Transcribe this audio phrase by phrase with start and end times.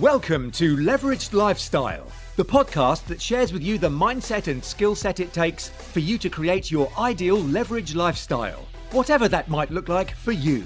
[0.00, 2.06] Welcome to Leveraged Lifestyle,
[2.36, 6.16] the podcast that shares with you the mindset and skill set it takes for you
[6.16, 10.64] to create your ideal leveraged lifestyle, whatever that might look like for you.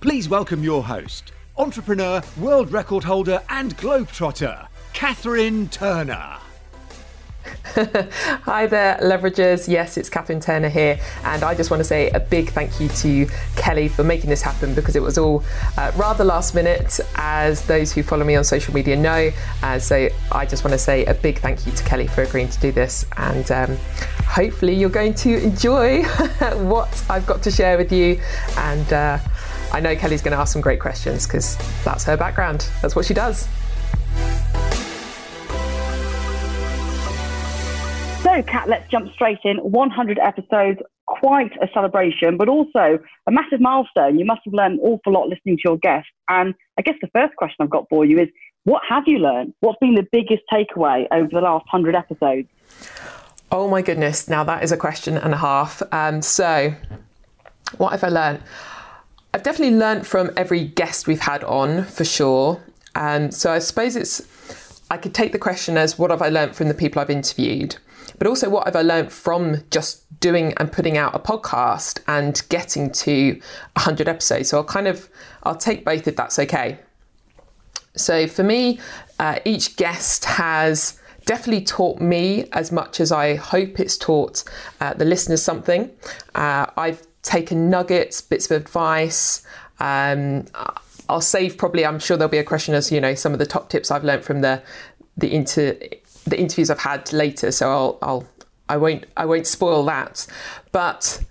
[0.00, 6.38] Please welcome your host, entrepreneur, world record holder, and globetrotter, Catherine Turner.
[8.44, 9.68] Hi there, leveragers.
[9.68, 12.88] Yes, it's Catherine Turner here, and I just want to say a big thank you
[12.88, 13.26] to
[13.56, 15.44] Kelly for making this happen because it was all
[15.76, 19.30] uh, rather last minute, as those who follow me on social media know.
[19.62, 22.48] Uh, so I just want to say a big thank you to Kelly for agreeing
[22.48, 23.76] to do this, and um,
[24.24, 26.02] hopefully you're going to enjoy
[26.64, 28.20] what I've got to share with you.
[28.56, 29.18] And uh,
[29.72, 32.68] I know Kelly's going to ask some great questions because that's her background.
[32.80, 33.48] That's what she does.
[38.36, 39.56] So, Kat, let's jump straight in.
[39.56, 44.18] 100 episodes, quite a celebration, but also a massive milestone.
[44.18, 46.10] You must have learned an awful lot listening to your guests.
[46.28, 48.28] And I guess the first question I've got for you is
[48.64, 49.54] what have you learned?
[49.60, 52.46] What's been the biggest takeaway over the last 100 episodes?
[53.50, 55.80] Oh my goodness, now that is a question and a half.
[55.90, 56.74] Um, so,
[57.78, 58.42] what have I learned?
[59.32, 62.62] I've definitely learned from every guest we've had on for sure.
[62.96, 66.54] Um, so I suppose it's, I could take the question as what have I learned
[66.54, 67.76] from the people I've interviewed?
[68.18, 72.42] But also what have I learned from just doing and putting out a podcast and
[72.48, 73.32] getting to
[73.74, 74.48] 100 episodes.
[74.48, 75.08] So I'll kind of
[75.42, 76.78] I'll take both if that's okay.
[77.96, 78.78] So for me,
[79.18, 84.44] uh, each guest has definitely taught me as much as I hope it's taught
[84.80, 85.90] uh, the listeners something.
[86.34, 89.44] Uh, I've taken nuggets, bits of advice.
[89.80, 90.46] Um,
[91.08, 91.84] I'll save probably.
[91.84, 94.04] I'm sure there'll be a question as you know some of the top tips I've
[94.04, 94.62] learned from the
[95.16, 95.76] the inter
[96.26, 98.28] the interviews I've had later, so I'll, I'll
[98.68, 100.26] I won't I won't spoil that.
[100.72, 101.24] But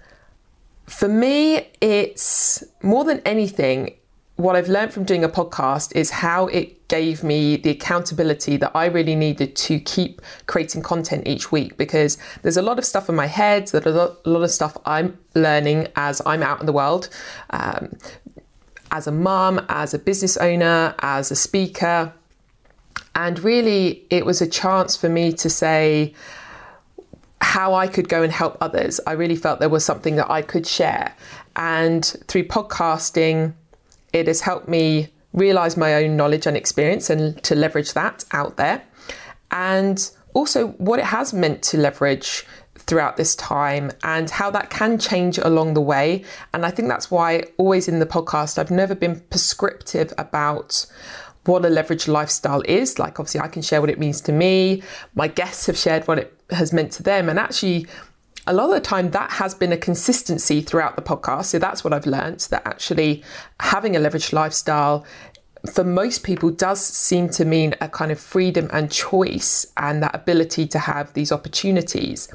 [0.88, 3.96] for me, it's more than anything.
[4.38, 8.72] What I've learned from doing a podcast is how it gave me the accountability that
[8.76, 13.08] I really needed to keep creating content each week because there's a lot of stuff
[13.08, 16.74] in my head, there's a lot of stuff I'm learning as I'm out in the
[16.74, 17.08] world,
[17.52, 17.96] um,
[18.92, 22.14] as a mum, as a business owner, as a speaker
[23.16, 26.14] and really, it was a chance for me to say
[27.42, 29.00] how I could go and help others.
[29.08, 31.16] I really felt there was something that I could share.
[31.56, 33.54] And through podcasting,
[34.12, 38.58] it has helped me realize my own knowledge and experience and to leverage that out
[38.58, 38.82] there.
[39.52, 42.46] And also, what it has meant to leverage
[42.88, 46.24] throughout this time and how that can change along the way.
[46.54, 50.86] And I think that's why, always in the podcast, I've never been prescriptive about
[51.46, 53.00] what a leveraged lifestyle is.
[53.00, 54.84] Like, obviously, I can share what it means to me.
[55.14, 57.30] My guests have shared what it has meant to them.
[57.30, 57.88] And actually,
[58.48, 61.46] a lot of the time, that has been a consistency throughout the podcast.
[61.46, 63.24] So that's what I've learned that actually
[63.60, 65.06] having a leveraged lifestyle
[65.72, 70.14] for most people does seem to mean a kind of freedom and choice and that
[70.14, 72.28] ability to have these opportunities.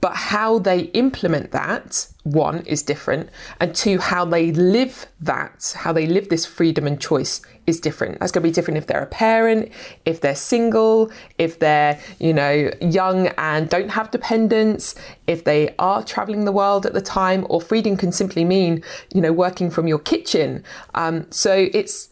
[0.00, 3.30] But how they implement that, one, is different.
[3.60, 8.20] And two, how they live that, how they live this freedom and choice is different.
[8.20, 9.72] That's going to be different if they're a parent,
[10.04, 14.94] if they're single, if they're, you know, young and don't have dependents,
[15.26, 18.82] if they are traveling the world at the time, or freedom can simply mean,
[19.14, 20.62] you know, working from your kitchen.
[20.94, 22.10] Um, so it's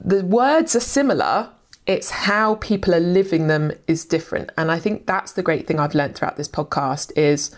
[0.00, 1.50] the words are similar,
[1.90, 4.52] it's how people are living them is different.
[4.56, 7.50] And I think that's the great thing I've learned throughout this podcast is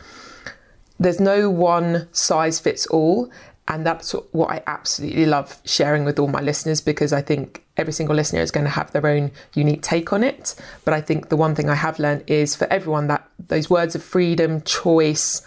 [0.99, 3.31] there's no one size fits all.
[3.69, 7.93] And that's what I absolutely love sharing with all my listeners because I think every
[7.93, 10.55] single listener is going to have their own unique take on it.
[10.87, 13.95] But I think the one thing I have learned is for everyone that those words
[13.95, 15.47] of freedom, choice,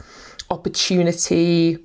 [0.51, 1.79] opportunity,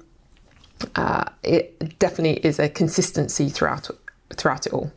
[0.96, 3.88] uh, it definitely is a consistency throughout
[4.36, 4.92] throughout it all.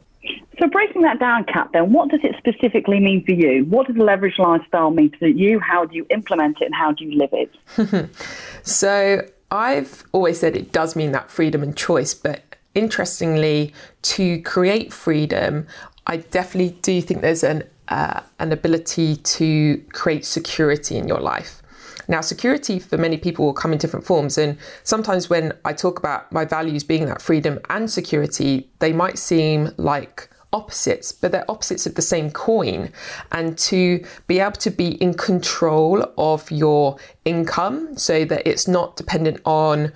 [0.63, 3.65] So breaking that down, Kat, then what does it specifically mean for you?
[3.65, 5.59] What does a leverage lifestyle mean for you?
[5.59, 8.09] How do you implement it and how do you live it?
[8.63, 14.93] so I've always said it does mean that freedom and choice, but interestingly, to create
[14.93, 15.67] freedom,
[16.07, 21.61] I definitely do think there's an uh, an ability to create security in your life.
[22.07, 24.37] Now, security for many people will come in different forms.
[24.37, 29.17] And sometimes when I talk about my values being that freedom and security, they might
[29.17, 32.91] seem like opposites, but they're opposites of the same coin.
[33.31, 38.95] And to be able to be in control of your income so that it's not
[38.95, 39.91] dependent on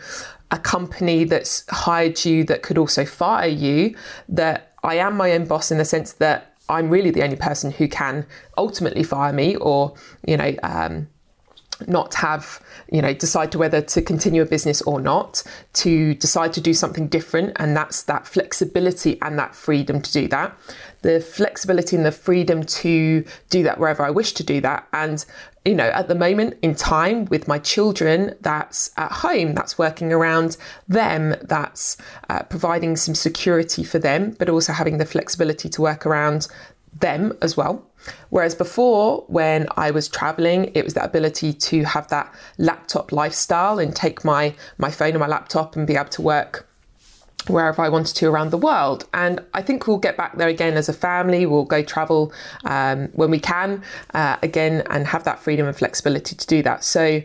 [0.52, 3.96] a company that's hired you that could also fire you,
[4.30, 7.72] that I am my own boss in the sense that I'm really the only person
[7.72, 8.26] who can
[8.58, 9.96] ultimately fire me or,
[10.26, 11.08] you know, um,
[11.86, 15.44] not have, you know, decide to whether to continue a business or not,
[15.74, 17.54] to decide to do something different.
[17.58, 20.58] And that's that flexibility and that freedom to do that.
[21.02, 24.88] The flexibility and the freedom to do that wherever I wish to do that.
[24.94, 25.24] And,
[25.64, 30.12] you know, at the moment in time with my children, that's at home, that's working
[30.12, 30.58] around
[30.88, 31.98] them, that's
[32.30, 36.48] uh, providing some security for them, but also having the flexibility to work around
[36.94, 37.84] them as well.
[38.30, 43.80] Whereas before, when I was traveling, it was that ability to have that laptop lifestyle
[43.80, 46.68] and take my, my phone and my laptop and be able to work
[47.48, 49.08] wherever I wanted to around the world.
[49.14, 51.46] And I think we'll get back there again as a family.
[51.46, 52.34] We'll go travel
[52.66, 56.84] um, when we can uh, again and have that freedom and flexibility to do that.
[56.84, 57.22] So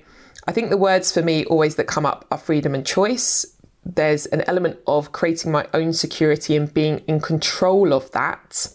[0.47, 3.47] I think the words for me always that come up are freedom and choice.
[3.85, 8.69] There's an element of creating my own security and being in control of that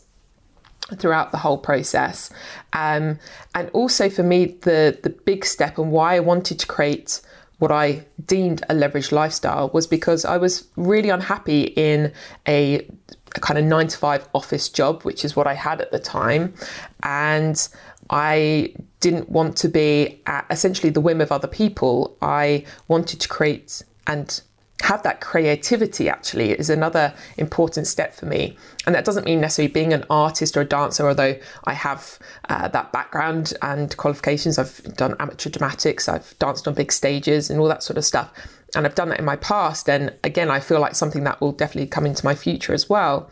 [0.95, 2.30] throughout the whole process.
[2.74, 3.19] Um,
[3.56, 7.22] and also for me, the the big step and why I wanted to create
[7.60, 12.13] what I deemed a leveraged lifestyle was because I was really unhappy in
[12.48, 12.88] a,
[13.36, 16.00] a kind of nine to five office job, which is what I had at the
[16.00, 16.54] time.
[17.01, 17.68] And
[18.10, 22.16] I didn't want to be at essentially the whim of other people.
[22.22, 24.42] I wanted to create and
[24.81, 28.56] have that creativity actually is another important step for me.
[28.85, 32.19] And that doesn't mean necessarily being an artist or a dancer, although I have
[32.50, 34.57] uh, that background and qualifications.
[34.57, 38.31] I've done amateur dramatics, I've danced on big stages and all that sort of stuff.
[38.75, 39.89] And I've done that in my past.
[39.89, 43.31] And again, I feel like something that will definitely come into my future as well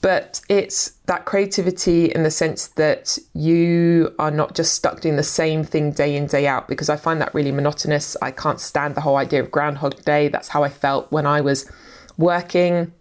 [0.00, 5.22] but it's that creativity in the sense that you are not just stuck doing the
[5.22, 8.16] same thing day in day out because i find that really monotonous.
[8.22, 10.28] I can't stand the whole idea of groundhog day.
[10.28, 11.70] That's how i felt when i was
[12.16, 12.92] working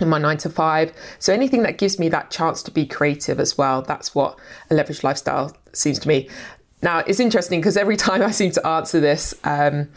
[0.00, 3.40] in my 9 to 5 so anything that gives me that chance to be creative
[3.40, 4.38] as well that's what
[4.70, 6.28] a leveraged lifestyle seems to me.
[6.82, 9.88] Now it's interesting because every time i seem to answer this um,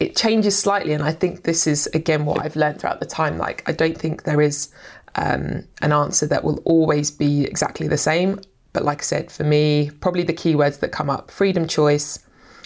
[0.00, 3.38] it changes slightly and i think this is again what i've learned throughout the time.
[3.38, 4.68] Like i don't think there is
[5.18, 8.40] um, an answer that will always be exactly the same.
[8.72, 12.18] But like I said, for me, probably the keywords that come up freedom, choice,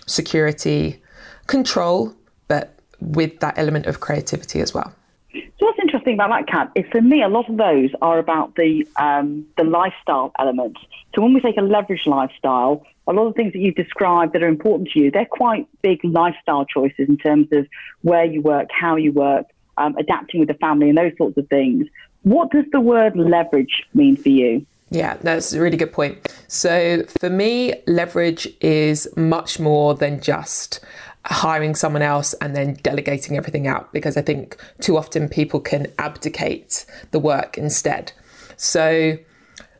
[0.06, 1.02] security,
[1.46, 2.14] control,
[2.48, 4.92] but with that element of creativity as well.
[5.32, 8.56] So what's interesting about that, Kat, is for me, a lot of those are about
[8.56, 10.76] the um, the lifestyle element.
[11.14, 14.42] So when we take a leveraged lifestyle, a lot of things that you've described that
[14.42, 17.66] are important to you, they're quite big lifestyle choices in terms of
[18.02, 19.46] where you work, how you work,
[19.78, 21.86] um, adapting with the family, and those sorts of things.
[22.22, 24.64] What does the word leverage mean for you?
[24.90, 26.28] Yeah, that's a really good point.
[26.48, 30.80] So for me, leverage is much more than just
[31.24, 35.86] hiring someone else and then delegating everything out because I think too often people can
[35.98, 38.12] abdicate the work instead.
[38.56, 39.16] So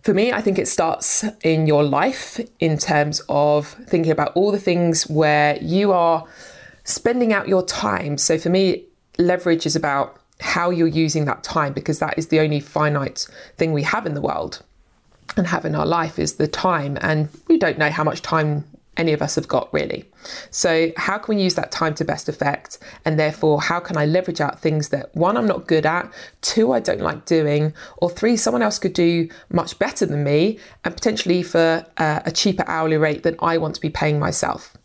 [0.03, 4.51] for me, I think it starts in your life in terms of thinking about all
[4.51, 6.27] the things where you are
[6.85, 8.19] spending out your time.
[8.19, 8.87] So for me,
[9.19, 13.73] leverage is about how you're using that time because that is the only finite thing
[13.73, 14.63] we have in the world
[15.37, 18.65] and have in our life is the time and we don't know how much time
[18.97, 20.05] any of us have got really.
[20.51, 22.79] So, how can we use that time to best effect?
[23.05, 26.13] And therefore, how can I leverage out things that one, I'm not good at,
[26.43, 30.59] two, I don't like doing, or three, someone else could do much better than me
[30.85, 34.77] and potentially for uh, a cheaper hourly rate than I want to be paying myself?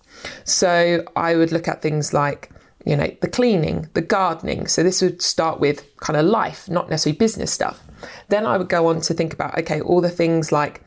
[0.45, 2.50] So, I would look at things like
[2.87, 4.67] you know, the cleaning, the gardening.
[4.67, 7.83] So this would start with kind of life, not necessarily business stuff.
[8.29, 10.81] Then I would go on to think about, okay, all the things like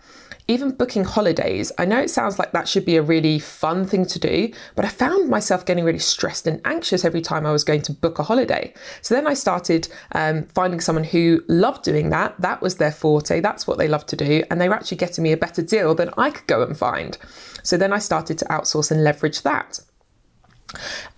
[0.49, 1.71] even booking holidays.
[1.79, 4.85] I know it sounds like that should be a really fun thing to do, but
[4.85, 8.19] I found myself getting really stressed and anxious every time I was going to book
[8.19, 8.75] a holiday.
[9.03, 12.35] So then I started um, finding someone who loved doing that.
[12.41, 13.41] That was their forte.
[13.41, 14.43] That's what they love to do.
[14.51, 17.17] And they were actually getting me a better deal than I could go and find.
[17.63, 19.81] So then I started to outsource and leverage that.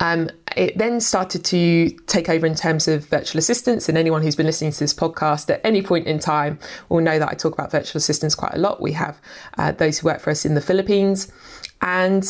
[0.00, 4.36] Um, it then started to take over in terms of virtual assistants, and anyone who's
[4.36, 7.54] been listening to this podcast at any point in time will know that I talk
[7.54, 8.80] about virtual assistants quite a lot.
[8.80, 9.20] We have
[9.58, 11.32] uh, those who work for us in the Philippines,
[11.80, 12.24] and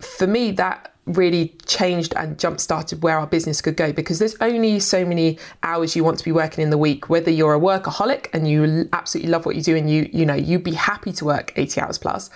[0.00, 4.34] for me, that really changed and jump started where our business could go because there's
[4.40, 7.60] only so many hours you want to be working in the week whether you're a
[7.60, 11.12] workaholic and you absolutely love what you do and you you know you'd be happy
[11.12, 12.28] to work 80 hours plus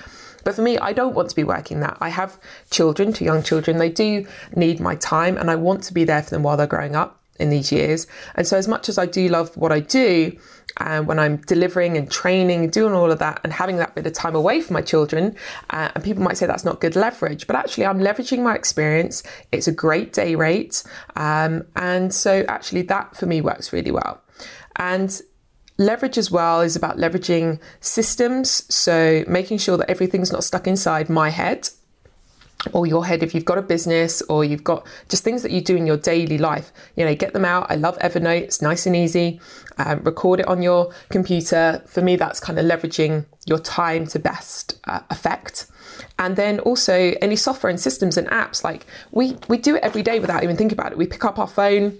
[0.44, 1.96] but for me, I don't want to be working that.
[2.00, 2.38] I have
[2.70, 3.78] children, two young children.
[3.78, 6.66] They do need my time, and I want to be there for them while they're
[6.66, 8.06] growing up in these years.
[8.34, 10.36] And so, as much as I do love what I do,
[10.76, 13.94] and uh, when I'm delivering and training, and doing all of that, and having that
[13.94, 15.34] bit of time away from my children,
[15.70, 19.22] uh, and people might say that's not good leverage, but actually, I'm leveraging my experience.
[19.50, 20.82] It's a great day rate,
[21.16, 24.20] um, and so actually, that for me works really well.
[24.76, 25.20] And
[25.80, 28.72] Leverage as well is about leveraging systems.
[28.72, 31.70] So making sure that everything's not stuck inside my head.
[32.72, 35.62] or your head if you've got a business or you've got just things that you
[35.62, 36.70] do in your daily life.
[36.96, 37.70] You know get them out.
[37.70, 38.42] I love evernote.
[38.42, 39.40] It's nice and easy.
[39.78, 41.82] Um, record it on your computer.
[41.86, 45.66] For me that's kind of leveraging your time to best uh, effect.
[46.18, 50.02] And then also any software and systems and apps like we we do it every
[50.02, 50.98] day without even thinking about it.
[50.98, 51.96] We pick up our phone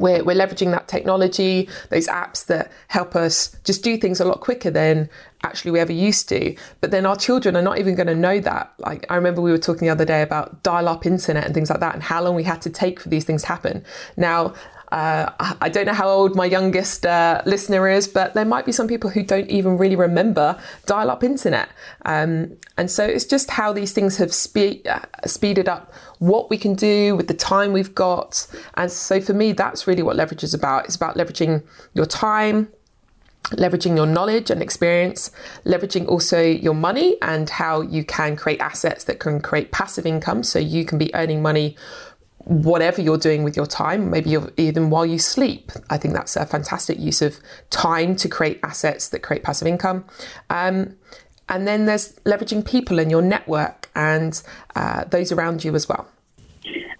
[0.00, 4.40] we're, we're leveraging that technology, those apps that help us just do things a lot
[4.40, 5.08] quicker than
[5.44, 6.54] actually we ever used to.
[6.80, 8.72] But then our children are not even going to know that.
[8.78, 11.70] Like I remember we were talking the other day about dial up internet and things
[11.70, 13.84] like that and how long we had to take for these things to happen.
[14.16, 14.54] Now,
[14.92, 15.30] uh,
[15.60, 18.88] I don't know how old my youngest uh, listener is, but there might be some
[18.88, 21.68] people who don't even really remember dial up internet.
[22.04, 26.58] Um, and so it's just how these things have spe- uh, speeded up what we
[26.58, 28.46] can do with the time we've got.
[28.74, 30.84] And so for me, that's really what leverage is about.
[30.84, 32.68] It's about leveraging your time,
[33.52, 35.30] leveraging your knowledge and experience,
[35.64, 40.42] leveraging also your money and how you can create assets that can create passive income
[40.42, 41.76] so you can be earning money
[42.44, 45.72] whatever you're doing with your time, maybe even while you sleep.
[45.88, 47.38] I think that's a fantastic use of
[47.70, 50.04] time to create assets that create passive income.
[50.48, 50.96] Um,
[51.48, 54.42] and then there's leveraging people in your network and
[54.76, 56.06] uh, those around you as well.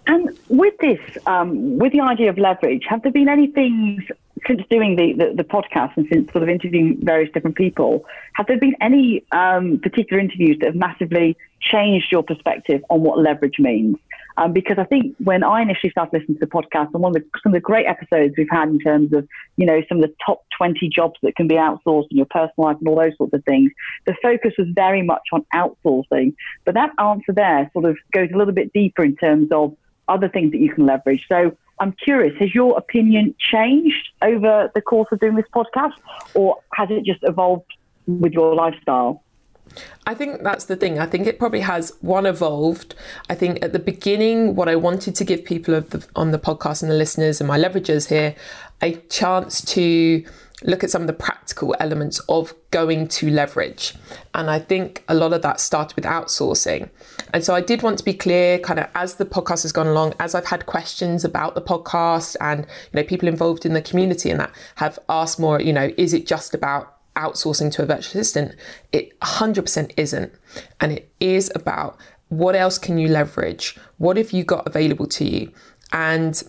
[0.07, 4.03] And with this, um, with the idea of leverage, have there been any things
[4.47, 8.47] since doing the, the, the, podcast and since sort of interviewing various different people, have
[8.47, 13.59] there been any um, particular interviews that have massively changed your perspective on what leverage
[13.59, 13.97] means?
[14.41, 17.21] Um, because I think when I initially started listening to the podcast, and one of
[17.21, 20.09] the, some of the great episodes we've had in terms of, you know, some of
[20.09, 23.15] the top 20 jobs that can be outsourced in your personal life and all those
[23.17, 23.71] sorts of things,
[24.07, 26.33] the focus was very much on outsourcing.
[26.65, 29.75] But that answer there sort of goes a little bit deeper in terms of
[30.07, 31.23] other things that you can leverage.
[31.29, 35.93] So I'm curious, has your opinion changed over the course of doing this podcast,
[36.33, 37.71] or has it just evolved
[38.07, 39.21] with your lifestyle?
[40.05, 40.99] I think that's the thing.
[40.99, 42.95] I think it probably has one evolved.
[43.29, 46.81] I think at the beginning, what I wanted to give people the, on the podcast
[46.81, 48.35] and the listeners and my leverages here
[48.81, 50.25] a chance to
[50.63, 53.95] look at some of the practical elements of going to leverage.
[54.33, 56.89] And I think a lot of that started with outsourcing.
[57.33, 59.87] And so I did want to be clear, kind of as the podcast has gone
[59.87, 63.81] along, as I've had questions about the podcast and, you know, people involved in the
[63.81, 67.85] community and that have asked more, you know, is it just about outsourcing to a
[67.85, 68.55] virtual assistant?
[68.91, 70.33] It 100% isn't.
[70.79, 71.97] And it is about
[72.29, 73.77] what else can you leverage?
[73.97, 75.51] What have you got available to you?
[75.91, 76.41] And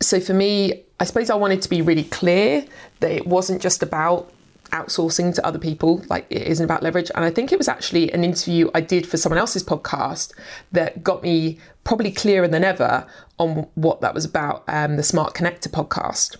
[0.00, 2.64] so for me, I suppose I wanted to be really clear
[3.00, 4.30] that it wasn't just about
[4.70, 7.10] outsourcing to other people, like it isn't about leverage.
[7.14, 10.32] And I think it was actually an interview I did for someone else's podcast
[10.72, 13.06] that got me probably clearer than ever
[13.38, 16.36] on what that was about um, the Smart Connector podcast.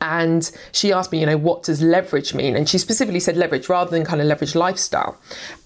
[0.00, 2.56] And she asked me, you know, what does leverage mean?
[2.56, 5.18] And she specifically said leverage rather than kind of leverage lifestyle.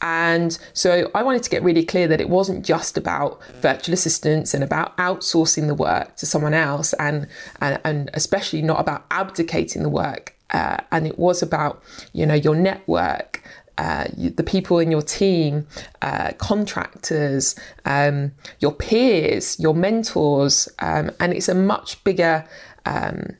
[0.03, 4.55] And so I wanted to get really clear that it wasn't just about virtual assistants
[4.55, 7.29] and about outsourcing the work to someone else, and
[7.61, 10.35] and, and especially not about abdicating the work.
[10.51, 11.83] Uh, and it was about,
[12.13, 13.43] you know, your network,
[13.77, 15.67] uh, the people in your team,
[16.03, 22.45] uh, contractors, um, your peers, your mentors, um, and it's a much bigger
[22.87, 23.37] um,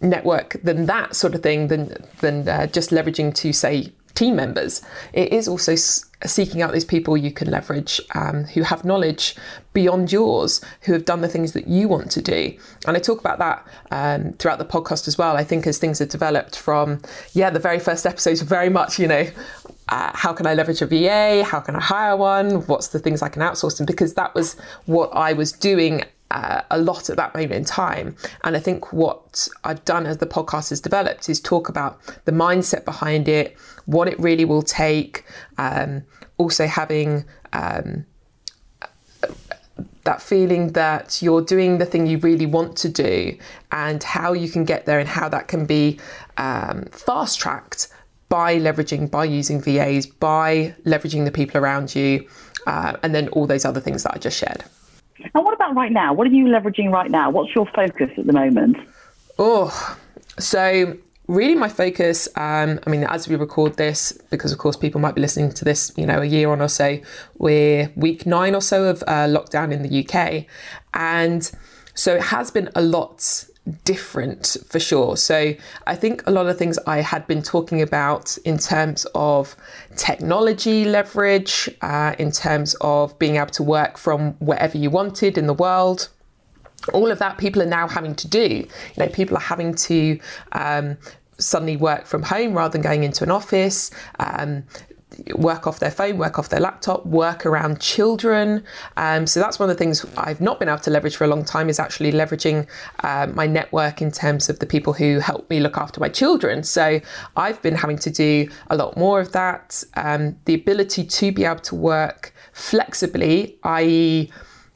[0.00, 4.82] network than that sort of thing than than uh, just leveraging to say team members.
[5.12, 9.36] It is also s- seeking out these people you can leverage um, who have knowledge
[9.72, 12.56] beyond yours, who have done the things that you want to do.
[12.86, 15.36] And I talk about that um, throughout the podcast as well.
[15.36, 19.08] I think as things have developed from, yeah, the very first episodes very much, you
[19.08, 19.26] know,
[19.88, 21.44] uh, how can I leverage a VA?
[21.44, 22.66] How can I hire one?
[22.66, 23.80] What's the things I can outsource?
[23.80, 24.54] And because that was
[24.86, 28.16] what I was doing uh, a lot at that moment in time.
[28.42, 32.32] And I think what I've done as the podcast has developed is talk about the
[32.32, 35.24] mindset behind it, what it really will take,
[35.56, 36.02] um,
[36.36, 37.24] also having.
[37.52, 38.04] Um,
[40.04, 43.34] that feeling that you're doing the thing you really want to do
[43.72, 45.98] and how you can get there and how that can be
[46.36, 47.88] um, fast tracked
[48.28, 52.28] by leveraging, by using VAs, by leveraging the people around you,
[52.66, 54.62] uh, and then all those other things that I just shared.
[55.34, 56.12] And what about right now?
[56.12, 57.30] What are you leveraging right now?
[57.30, 58.76] What's your focus at the moment?
[59.38, 59.96] Oh,
[60.38, 65.00] so really my focus um, i mean as we record this because of course people
[65.00, 66.98] might be listening to this you know a year on or so
[67.38, 70.44] we're week nine or so of uh, lockdown in the uk
[70.92, 71.50] and
[71.94, 73.46] so it has been a lot
[73.84, 75.16] different for sure.
[75.16, 75.54] So
[75.86, 79.56] I think a lot of things I had been talking about in terms of
[79.96, 85.46] technology leverage, uh, in terms of being able to work from wherever you wanted in
[85.46, 86.08] the world.
[86.92, 88.46] All of that people are now having to do.
[88.46, 88.68] You
[88.98, 90.20] know, people are having to
[90.52, 90.98] um,
[91.38, 93.90] suddenly work from home rather than going into an office.
[94.18, 94.64] Um,
[95.34, 98.64] work off their phone, work off their laptop, work around children.
[98.96, 101.28] Um, so that's one of the things I've not been able to leverage for a
[101.28, 102.66] long time is actually leveraging
[103.02, 106.62] uh, my network in terms of the people who help me look after my children.
[106.62, 107.00] So
[107.36, 109.82] I've been having to do a lot more of that.
[109.94, 114.30] Um, the ability to be able to work flexibly, i.e.,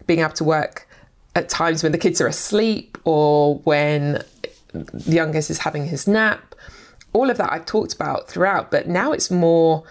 [0.07, 0.89] being able to work
[1.35, 4.25] at times when the kids are asleep or when
[4.73, 6.55] the youngest is having his nap.
[7.13, 9.85] All of that I've talked about throughout, but now it's more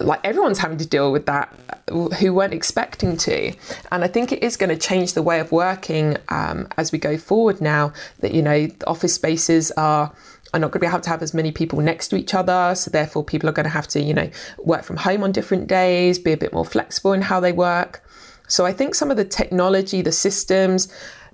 [0.00, 1.54] like everyone's having to deal with that
[1.88, 3.52] who weren't expecting to.
[3.92, 6.98] And i think it is going to change the way of working um, as we
[6.98, 10.12] go forward now that you know office spaces are
[10.54, 12.74] are not going to be able to have as many people next to each other.
[12.76, 15.66] So therefore people are going to have to you know work from home on different
[15.66, 18.02] days be a bit more flexible in how they work.
[18.48, 20.92] So i think some of the technology the systems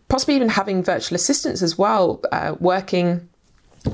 [0.08, 3.28] possibly even having virtual assistants as well uh, working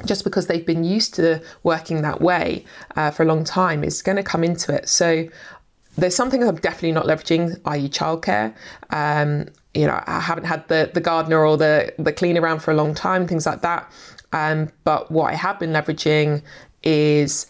[0.04, 2.64] just because they've been used to working that way
[2.97, 4.88] uh, for a long time is going to come into it.
[4.88, 5.26] So
[5.97, 8.54] there's something I'm definitely not leveraging, i.e., childcare.
[8.90, 12.71] Um, you know, I haven't had the the gardener or the the cleaner around for
[12.71, 13.90] a long time, things like that.
[14.33, 16.42] Um, but what I have been leveraging
[16.83, 17.47] is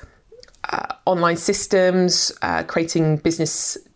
[0.65, 3.19] uh, online systems, uh, creating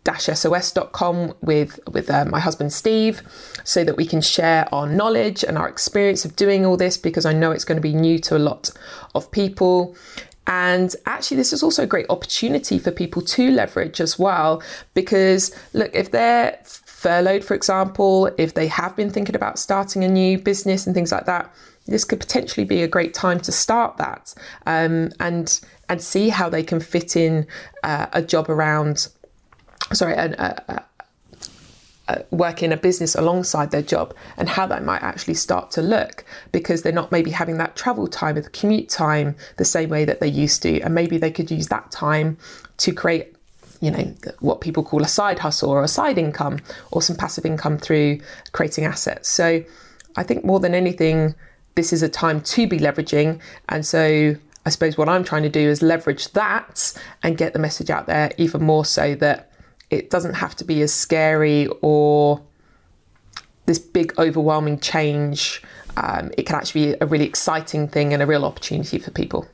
[0.03, 3.21] business-sos.com with with uh, my husband Steve,
[3.63, 7.25] so that we can share our knowledge and our experience of doing all this because
[7.25, 8.69] I know it's going to be new to a lot
[9.15, 9.95] of people.
[10.45, 14.61] And actually, this is also a great opportunity for people to leverage as well.
[14.93, 20.07] Because, look, if they're furloughed, for example, if they have been thinking about starting a
[20.07, 21.53] new business and things like that,
[21.85, 24.33] this could potentially be a great time to start that
[24.65, 27.45] um, and and see how they can fit in
[27.83, 29.09] uh, a job around,
[29.91, 30.85] sorry, an, a,
[32.07, 35.81] uh, work in a business alongside their job and how that might actually start to
[35.81, 39.89] look because they're not maybe having that travel time or the commute time the same
[39.89, 40.81] way that they used to.
[40.81, 42.37] And maybe they could use that time
[42.77, 43.35] to create
[43.79, 46.59] you know what people call a side hustle or a side income
[46.91, 48.19] or some passive income through
[48.53, 49.29] creating assets.
[49.29, 49.63] So
[50.15, 51.35] i think more than anything
[51.75, 53.41] this is a time to be leveraging.
[53.69, 54.35] And so
[54.65, 58.07] i suppose what i'm trying to do is leverage that and get the message out
[58.07, 59.52] there even more so that
[59.93, 62.41] it doesn't have to be as scary or
[63.65, 65.61] this big overwhelming change.
[65.95, 69.47] Um, it can actually be a really exciting thing and a real opportunity for people.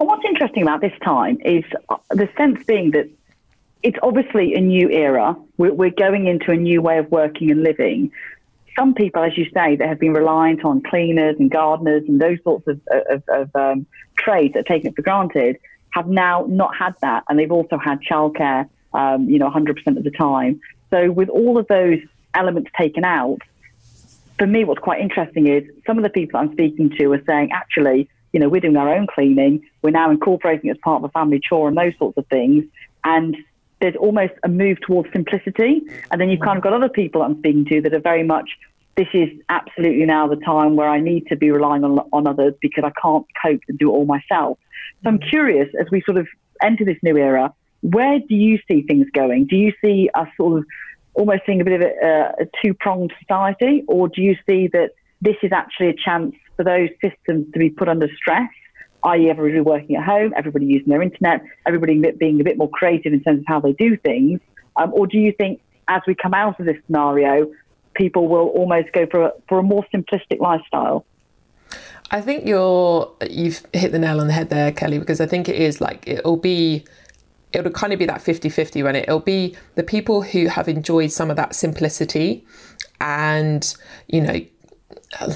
[0.00, 3.08] And what's interesting about this time is uh, the sense being that
[3.82, 5.36] it's obviously a new era.
[5.56, 8.10] We're, we're going into a new way of working and living.
[8.76, 12.38] Some people, as you say, that have been reliant on cleaners and gardeners and those
[12.42, 13.86] sorts of, of, of um,
[14.16, 15.58] trades that are taken for granted
[15.90, 20.04] have now not had that, and they've also had childcare um, you know, 100% of
[20.04, 20.60] the time.
[20.90, 21.98] So with all of those
[22.34, 23.38] elements taken out,
[24.38, 27.50] for me, what's quite interesting is some of the people I'm speaking to are saying,
[27.52, 29.62] actually, you know, we're doing our own cleaning.
[29.82, 32.64] We're now incorporating it as part of a family chore and those sorts of things.
[33.04, 33.36] And
[33.80, 35.82] there's almost a move towards simplicity.
[36.10, 38.50] And then you've kind of got other people I'm speaking to that are very much,
[38.96, 42.54] this is absolutely now the time where I need to be relying on, on others
[42.60, 44.58] because I can't cope and do it all myself.
[45.02, 46.26] So I'm curious as we sort of
[46.62, 47.52] enter this new era,
[47.84, 49.46] where do you see things going?
[49.46, 50.64] Do you see us sort of
[51.12, 54.92] almost seeing a bit of a, a two pronged society, or do you see that
[55.20, 58.48] this is actually a chance for those systems to be put under stress?
[59.04, 63.12] i.e., everybody working at home, everybody using their internet, everybody being a bit more creative
[63.12, 64.40] in terms of how they do things?
[64.76, 67.52] Um, or do you think as we come out of this scenario,
[67.92, 71.04] people will almost go for a, for a more simplistic lifestyle?
[72.10, 75.48] I think you're you've hit the nail on the head there, Kelly, because I think
[75.48, 76.84] it is like it'll be
[77.54, 80.68] it'll kind of be that 50 50 when it, it'll be the people who have
[80.68, 82.44] enjoyed some of that simplicity
[83.00, 83.74] and,
[84.08, 84.40] you know,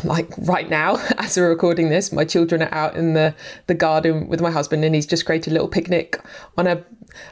[0.03, 3.33] like right now as we're recording this my children are out in the
[3.69, 6.21] the garden with my husband and he's just created a little picnic
[6.57, 6.83] on a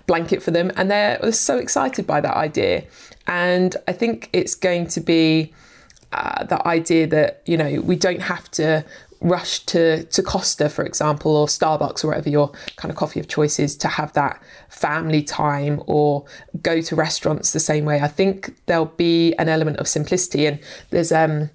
[0.07, 2.85] blanket for them and they're so excited by that idea.
[3.27, 5.53] And i think it's going to be
[6.13, 8.85] uh, the idea that you know we don't have to
[9.21, 13.29] rush to to Costa, for example, or Starbucks or whatever your kind of coffee of
[13.29, 16.25] choice is to have that family time or
[16.63, 18.01] go to restaurants the same way.
[18.01, 20.59] I think there'll be an element of simplicity, and
[20.91, 21.51] there's um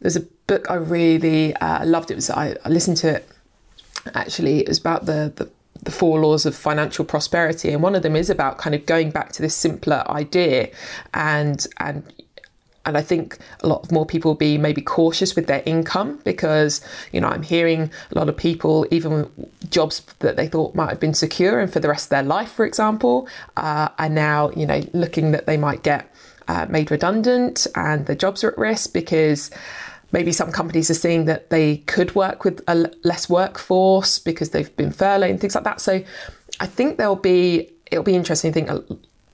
[0.00, 2.10] there's a book I really uh, loved.
[2.10, 3.28] It was I, I listened to it
[4.14, 4.60] actually.
[4.60, 5.50] It was about the the
[5.82, 9.10] the four laws of financial prosperity and one of them is about kind of going
[9.10, 10.70] back to this simpler idea
[11.12, 12.02] and and
[12.86, 16.80] and I think a lot more people will be maybe cautious with their income because,
[17.12, 19.30] you know, I'm hearing a lot of people, even
[19.70, 22.50] jobs that they thought might have been secure and for the rest of their life,
[22.52, 26.14] for example, uh, are now, you know, looking that they might get
[26.48, 29.50] uh, made redundant and their jobs are at risk because
[30.12, 34.76] maybe some companies are seeing that they could work with a less workforce because they've
[34.76, 35.80] been furloughed and things like that.
[35.80, 36.02] So
[36.60, 38.80] I think there'll be it'll be interesting I think uh,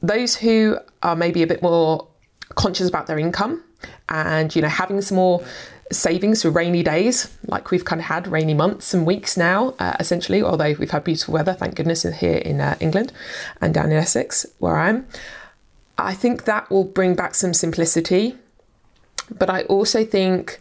[0.03, 2.07] those who are maybe a bit more
[2.55, 3.63] conscious about their income
[4.09, 5.45] and you know having some more
[5.93, 9.97] savings for rainy days, like we've kind of had rainy months and weeks now, uh,
[9.99, 13.13] essentially, although we've had beautiful weather, thank goodness, here in uh, England
[13.61, 15.07] and down in Essex, where I am.
[15.99, 18.37] I think that will bring back some simplicity.
[19.37, 20.59] But I also think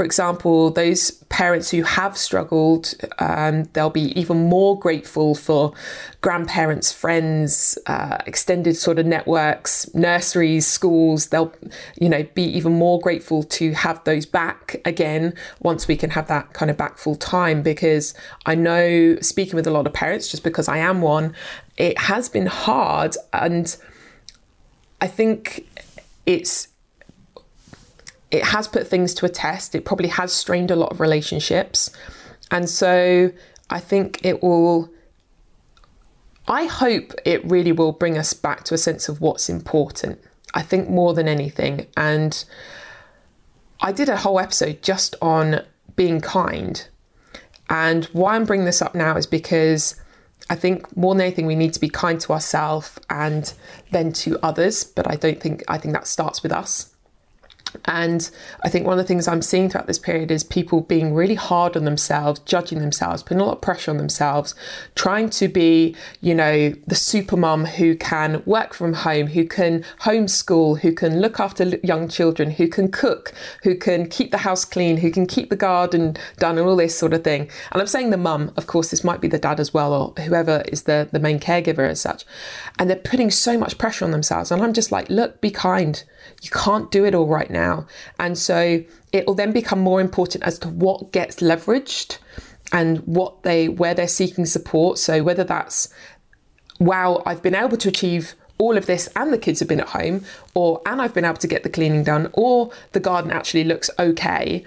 [0.00, 5.74] for example, those parents who have struggled, um, they'll be even more grateful for
[6.22, 11.26] grandparents, friends, uh, extended sort of networks, nurseries, schools.
[11.26, 11.52] They'll,
[12.00, 16.28] you know, be even more grateful to have those back again once we can have
[16.28, 17.60] that kind of back full time.
[17.60, 18.14] Because
[18.46, 21.34] I know, speaking with a lot of parents, just because I am one,
[21.76, 23.76] it has been hard, and
[24.98, 25.66] I think
[26.24, 26.68] it's
[28.30, 29.74] it has put things to a test.
[29.74, 31.90] It probably has strained a lot of relationships.
[32.50, 33.32] And so
[33.68, 34.90] I think it will,
[36.46, 40.20] I hope it really will bring us back to a sense of what's important.
[40.54, 41.86] I think more than anything.
[41.96, 42.44] And
[43.80, 45.64] I did a whole episode just on
[45.96, 46.86] being kind.
[47.68, 50.00] And why I'm bringing this up now is because
[50.48, 53.52] I think more than anything, we need to be kind to ourselves and
[53.92, 54.82] then to others.
[54.82, 56.89] But I don't think, I think that starts with us.
[57.84, 58.30] And
[58.64, 61.34] I think one of the things I'm seeing throughout this period is people being really
[61.34, 64.54] hard on themselves, judging themselves, putting a lot of pressure on themselves,
[64.94, 69.84] trying to be, you know, the super mum who can work from home, who can
[70.02, 74.64] homeschool, who can look after young children, who can cook, who can keep the house
[74.64, 77.48] clean, who can keep the garden done, and all this sort of thing.
[77.72, 80.22] And I'm saying the mum, of course, this might be the dad as well, or
[80.22, 82.24] whoever is the, the main caregiver as such.
[82.78, 84.50] And they're putting so much pressure on themselves.
[84.50, 86.02] And I'm just like, look, be kind
[86.42, 87.59] you can't do it all right now.
[88.18, 92.18] And so it will then become more important as to what gets leveraged
[92.72, 94.98] and what they where they're seeking support.
[94.98, 95.92] So whether that's
[96.78, 99.88] wow, I've been able to achieve all of this and the kids have been at
[99.88, 103.64] home, or and I've been able to get the cleaning done, or the garden actually
[103.64, 104.64] looks okay,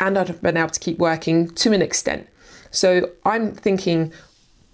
[0.00, 2.28] and I've been able to keep working to an extent.
[2.70, 4.12] So I'm thinking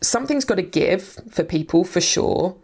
[0.01, 2.57] something's got to give for people for sure,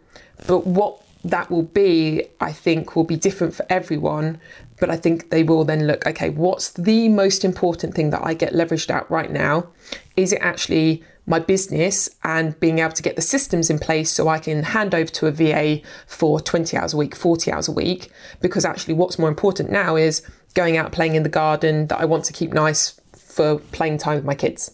[0.47, 4.39] but what that will be, I think, will be different for everyone.
[4.79, 8.33] But I think they will then look, okay, what's the most important thing that I
[8.33, 9.67] get leveraged at right now?
[10.15, 14.27] Is it actually my business and being able to get the systems in place so
[14.27, 17.71] I can hand over to a VA for 20 hours a week, 40 hours a
[17.71, 18.11] week?
[18.39, 20.21] Because actually, what's more important now is
[20.53, 24.15] going out playing in the garden that I want to keep nice for playing time
[24.15, 24.71] with my kids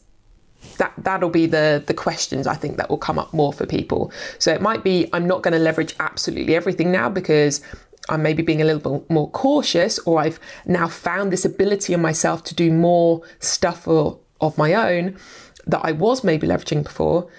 [0.78, 4.12] that that'll be the the questions I think that will come up more for people.
[4.40, 7.62] So it might be I'm not going to leverage absolutely everything now because
[8.10, 12.02] I'm maybe being a little bit more cautious, or I've now found this ability in
[12.02, 15.18] myself to do more stuff for, of my own
[15.68, 17.30] that I was maybe leveraging before.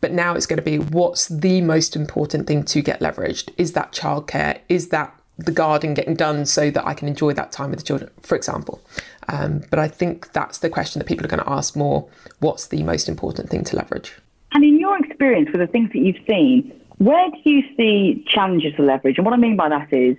[0.00, 3.50] But now it's going to be what's the most important thing to get leveraged?
[3.56, 4.60] Is that childcare?
[4.68, 7.84] Is that the garden getting done so that I can enjoy that time with the
[7.84, 8.80] children, for example.
[9.28, 12.08] Um, but I think that's the question that people are going to ask more
[12.40, 14.14] what's the most important thing to leverage?
[14.52, 18.74] And in your experience with the things that you've seen, where do you see challenges
[18.76, 19.18] to leverage?
[19.18, 20.16] And what I mean by that is,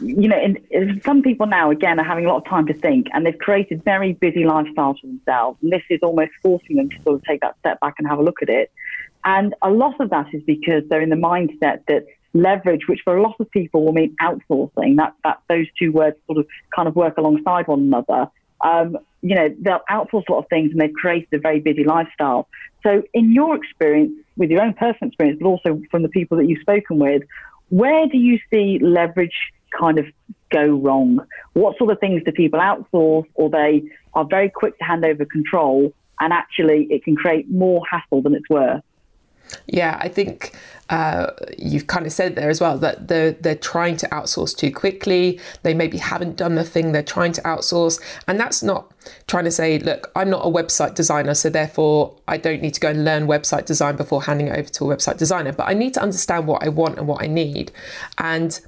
[0.00, 0.38] you know,
[0.70, 3.38] in some people now, again, are having a lot of time to think and they've
[3.38, 5.58] created very busy lifestyles for themselves.
[5.62, 8.18] And this is almost forcing them to sort of take that step back and have
[8.18, 8.70] a look at it.
[9.24, 13.16] And a lot of that is because they're in the mindset that leverage, which for
[13.16, 14.96] a lot of people will mean outsourcing.
[14.96, 18.28] That that those two words sort of kind of work alongside one another.
[18.62, 21.84] Um, you know, they'll outsource a lot of things and they've created a very busy
[21.84, 22.48] lifestyle.
[22.82, 26.48] So, in your experience, with your own personal experience, but also from the people that
[26.48, 27.22] you've spoken with,
[27.68, 30.06] where do you see leverage kind of
[30.50, 31.20] go wrong?
[31.54, 33.82] What sort of things do people outsource or they
[34.14, 38.34] are very quick to hand over control and actually it can create more hassle than
[38.34, 38.82] it's worth?
[39.66, 40.56] Yeah, I think
[40.88, 44.70] uh, you've kind of said there as well that they're, they're trying to outsource too
[44.70, 45.40] quickly.
[45.62, 48.00] They maybe haven't done the thing they're trying to outsource.
[48.28, 48.92] And that's not
[49.26, 52.80] trying to say, look, I'm not a website designer, so therefore I don't need to
[52.80, 55.52] go and learn website design before handing it over to a website designer.
[55.52, 57.72] But I need to understand what I want and what I need.
[58.18, 58.58] And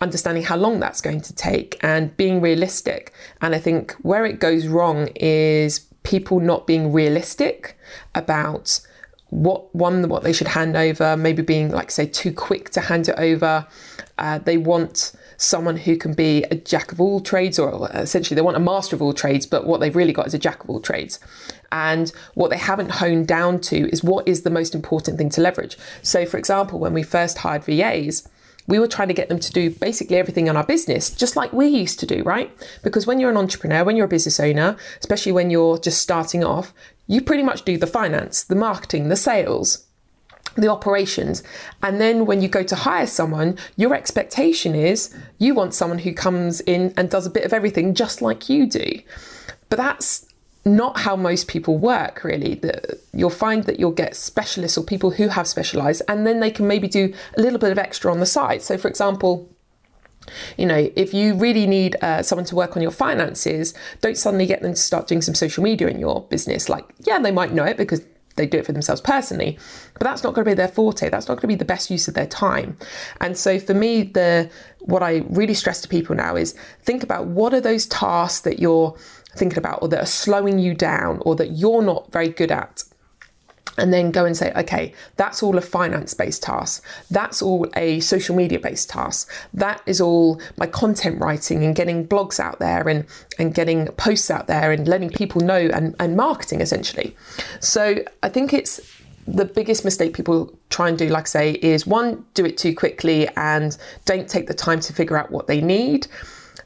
[0.00, 3.12] understanding how long that's going to take and being realistic.
[3.42, 7.76] And I think where it goes wrong is people not being realistic
[8.14, 8.80] about
[9.30, 13.08] what one what they should hand over maybe being like say too quick to hand
[13.08, 13.66] it over.
[14.18, 18.42] Uh, they want someone who can be a jack of all trades or essentially they
[18.42, 20.68] want a master of all trades but what they've really got is a jack of
[20.68, 21.18] all trades.
[21.72, 25.40] And what they haven't honed down to is what is the most important thing to
[25.40, 25.78] leverage.
[26.02, 28.28] So for example when we first hired vas
[28.70, 31.52] we were trying to get them to do basically everything in our business, just like
[31.52, 32.50] we used to do, right?
[32.82, 36.42] Because when you're an entrepreneur, when you're a business owner, especially when you're just starting
[36.44, 36.72] off,
[37.06, 39.84] you pretty much do the finance, the marketing, the sales.
[40.56, 41.42] the operations.
[41.82, 46.12] And then when you go to hire someone, your expectation is you want someone who
[46.12, 49.00] comes in and does a bit of everything just like you do.
[49.68, 50.26] But that's
[50.64, 52.54] not how most people work, really.
[52.54, 56.50] The, you'll find that you'll get specialists or people who have specialised, and then they
[56.50, 58.62] can maybe do a little bit of extra on the side.
[58.62, 59.48] So, for example,
[60.56, 64.46] you know, if you really need uh, someone to work on your finances, don't suddenly
[64.46, 66.68] get them to start doing some social media in your business.
[66.68, 68.02] Like, yeah, they might know it because
[68.36, 69.58] they do it for themselves personally,
[69.94, 71.08] but that's not going to be their forte.
[71.10, 72.76] That's not going to be the best use of their time.
[73.20, 77.26] And so for me, the what I really stress to people now is think about
[77.26, 78.96] what are those tasks that you're
[79.36, 82.82] thinking about or that are slowing you down or that you're not very good at
[83.78, 86.84] and then go and say, okay, that's all a finance based task.
[87.10, 89.30] That's all a social media based task.
[89.54, 93.06] That is all my content writing and getting blogs out there and,
[93.38, 97.16] and getting posts out there and letting people know and, and marketing essentially.
[97.60, 98.80] So I think it's
[99.26, 102.74] the biggest mistake people try and do, like I say, is one, do it too
[102.74, 106.06] quickly and don't take the time to figure out what they need.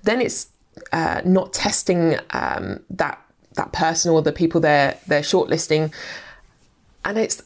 [0.02, 0.48] Then it's
[0.92, 3.20] uh, not testing um, that
[3.54, 5.92] that person or the people they're they're shortlisting
[7.04, 7.42] and it's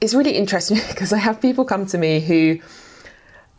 [0.00, 2.58] it's really interesting because I have people come to me who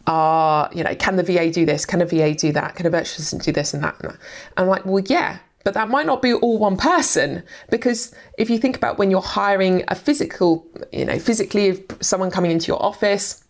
[0.07, 1.85] are, you know, can the VA do this?
[1.85, 2.75] Can a VA do that?
[2.75, 3.95] Can a virtual assistant do this and that?
[4.01, 4.17] And that?
[4.57, 8.57] I'm like, well, yeah, but that might not be all one person because if you
[8.57, 13.43] think about when you're hiring a physical, you know, physically someone coming into your office,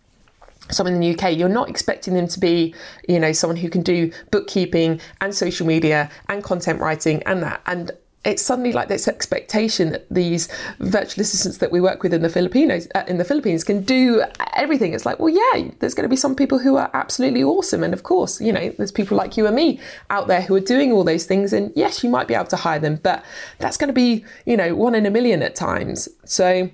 [0.70, 2.74] someone in the UK, you're not expecting them to be,
[3.08, 7.62] you know, someone who can do bookkeeping and social media and content writing and that.
[7.66, 7.92] And
[8.24, 10.48] it's suddenly like this expectation that these
[10.80, 14.24] virtual assistants that we work with in the Filipinos uh, in the Philippines can do
[14.54, 14.94] everything.
[14.94, 17.94] It's like, well, yeah, there's going to be some people who are absolutely awesome, and
[17.94, 19.80] of course, you know, there's people like you and me
[20.12, 22.58] out there who are doing all those things, and yes, you might be able to
[22.58, 23.26] hire them, but
[23.58, 26.08] that's going to be, you know, one in a million at times.
[26.24, 26.70] So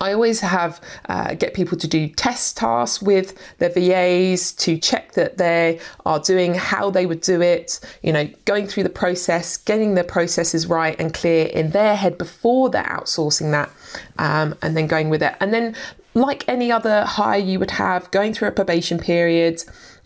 [0.00, 5.12] I always have uh, get people to do test tasks with their VAs to check
[5.12, 7.80] that they are doing how they would do it.
[8.02, 12.18] You know, going through the process, getting the processes right and clear in their head
[12.18, 13.70] before they're outsourcing that,
[14.18, 15.34] um, and then going with it.
[15.40, 15.76] And then,
[16.14, 19.62] like any other hire you would have, going through a probation period,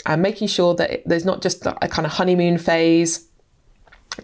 [0.06, 3.28] and uh, making sure that there's not just a kind of honeymoon phase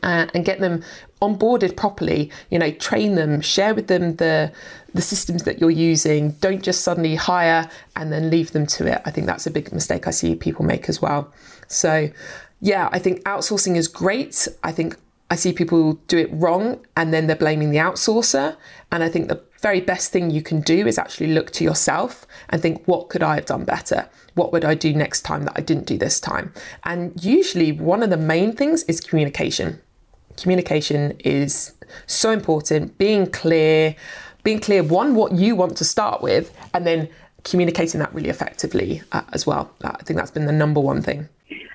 [0.03, 0.83] uh, and get them
[1.21, 4.53] onboarded properly you know train them share with them the
[4.95, 6.31] the systems that you're using.
[6.41, 9.03] Don't just suddenly hire and then leave them to it.
[9.05, 11.33] I think that's a big mistake i see people make as well.
[11.69, 12.11] So
[12.61, 14.49] yeah i think outsourcing is great.
[14.63, 14.97] I think
[15.31, 18.57] i see people do it wrong and then they're blaming the outsourcer.
[18.91, 22.27] And i think the very best thing you can do is actually look to yourself
[22.49, 24.09] and think what could i have done better?
[24.35, 26.53] What would i do next time that i didn't do this time?
[26.85, 29.81] And usually one of the main things is communication
[30.41, 31.73] communication is
[32.07, 32.97] so important.
[32.99, 33.97] Being clear,
[34.43, 37.09] being clear, one, what you want to start with, and then
[37.45, 39.71] communicating that really effectively uh, as well.
[39.83, 41.29] Uh, I think that's been the number one thing.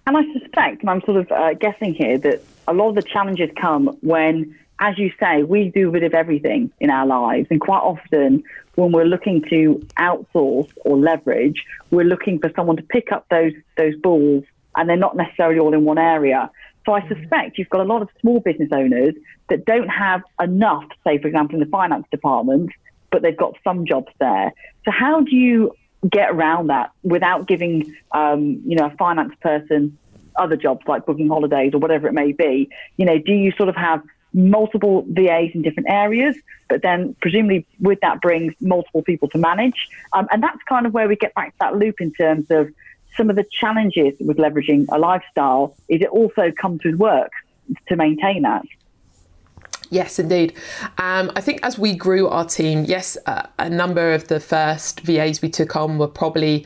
[0.06, 3.02] And I suspect, and I'm sort of uh, guessing here, that a lot of the
[3.02, 7.48] challenges come when, as you say, we do a bit of everything in our lives.
[7.50, 8.44] And quite often,
[8.76, 13.54] when we're looking to outsource or leverage, we're looking for someone to pick up those
[13.78, 14.44] those balls,
[14.76, 16.50] and they're not necessarily all in one area.
[16.86, 19.14] So I suspect you've got a lot of small business owners
[19.50, 22.72] that don't have enough, say, for example, in the finance department,
[23.12, 24.54] but they've got some jobs there.
[24.86, 25.76] So how do you
[26.10, 29.98] get around that without giving, um, you know, a finance person
[30.36, 32.70] other jobs like booking holidays or whatever it may be?
[32.98, 34.02] You know, do you sort of have
[34.34, 36.36] multiple VAs in different areas,
[36.68, 39.88] but then presumably with that brings multiple people to manage.
[40.14, 42.70] Um, and that's kind of where we get back to that loop in terms of
[43.16, 47.32] some of the challenges with leveraging a lifestyle is it also comes with work
[47.88, 48.64] to maintain that.
[49.90, 50.56] Yes, indeed.
[50.98, 55.02] Um, I think as we grew our team, yes, uh, a number of the first
[55.02, 56.66] VAs we took on were probably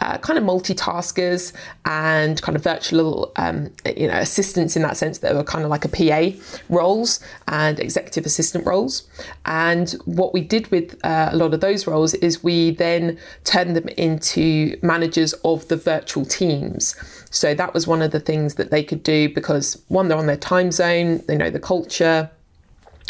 [0.00, 1.52] uh, kind of multitaskers
[1.84, 5.70] and kind of virtual, um, you know, assistants in that sense that were kind of
[5.70, 6.36] like a PA
[6.68, 9.08] roles and executive assistant roles.
[9.46, 13.76] And what we did with uh, a lot of those roles is we then turned
[13.76, 16.94] them into managers of the virtual teams.
[17.30, 20.26] So that was one of the things that they could do because one, they're on
[20.26, 22.30] their time zone, they know the culture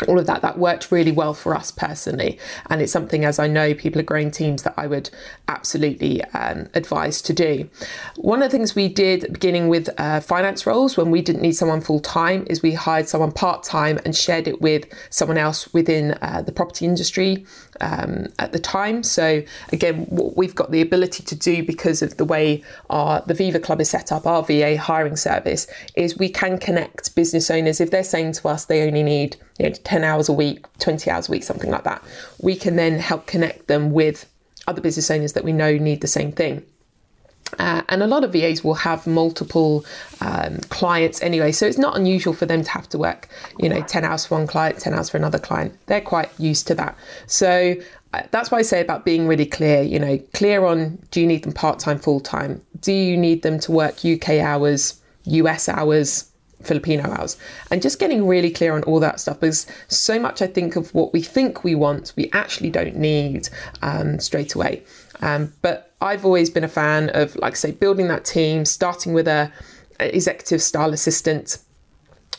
[0.09, 2.39] all of that that worked really well for us personally.
[2.71, 5.11] And it's something as i know people are growing teams that i would
[5.49, 7.69] absolutely um, advise to do.
[8.17, 11.53] One of the things we did beginning with uh, finance roles when we didn't need
[11.53, 16.43] someone full-time is we hired someone part-time and shared it with someone else within uh,
[16.43, 17.45] the property industry
[17.81, 22.17] um, at the time so again what we've got the ability to do because of
[22.17, 26.29] the way our the viva club is set up our va hiring service is we
[26.29, 30.05] can connect business owners if they're saying to us they only need you know, 10
[30.05, 32.03] hours a week, 20 hours a week, something like that.
[32.41, 34.31] We can then help connect them with
[34.67, 36.65] other business owners that we know need the same thing.
[37.59, 39.85] Uh, and a lot of VAs will have multiple
[40.21, 43.29] um, clients anyway, so it's not unusual for them to have to work,
[43.59, 45.79] you know, 10 hours for one client, 10 hours for another client.
[45.87, 46.97] They're quite used to that.
[47.27, 47.77] So
[48.13, 51.27] uh, that's why I say about being really clear, you know, clear on do you
[51.27, 52.63] need them part time, full time?
[52.81, 56.31] Do you need them to work UK hours, US hours,
[56.63, 57.37] Filipino hours?
[57.71, 60.95] And just getting really clear on all that stuff because so much I think of
[60.95, 63.49] what we think we want, we actually don't need
[63.83, 64.83] um, straight away.
[65.21, 69.27] Um, but I've always been a fan of, like say, building that team, starting with
[69.29, 69.51] a,
[69.99, 71.59] a executive style assistant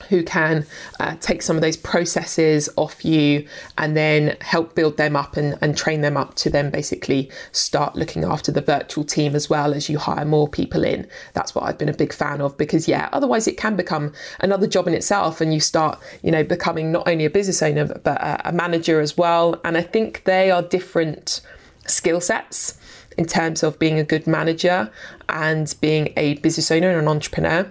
[0.09, 0.65] who can
[0.99, 5.57] uh, take some of those processes off you and then help build them up and,
[5.61, 9.73] and train them up to then basically start looking after the virtual team as well
[9.73, 11.07] as you hire more people in.
[11.33, 14.67] That's what I've been a big fan of because, yeah, otherwise it can become another
[14.67, 18.21] job in itself and you start, you know, becoming not only a business owner but
[18.21, 19.59] a, a manager as well.
[19.65, 21.41] And I think they are different
[21.87, 22.76] skill sets
[23.17, 24.91] in terms of being a good manager
[25.29, 27.69] and being a business owner and an entrepreneur.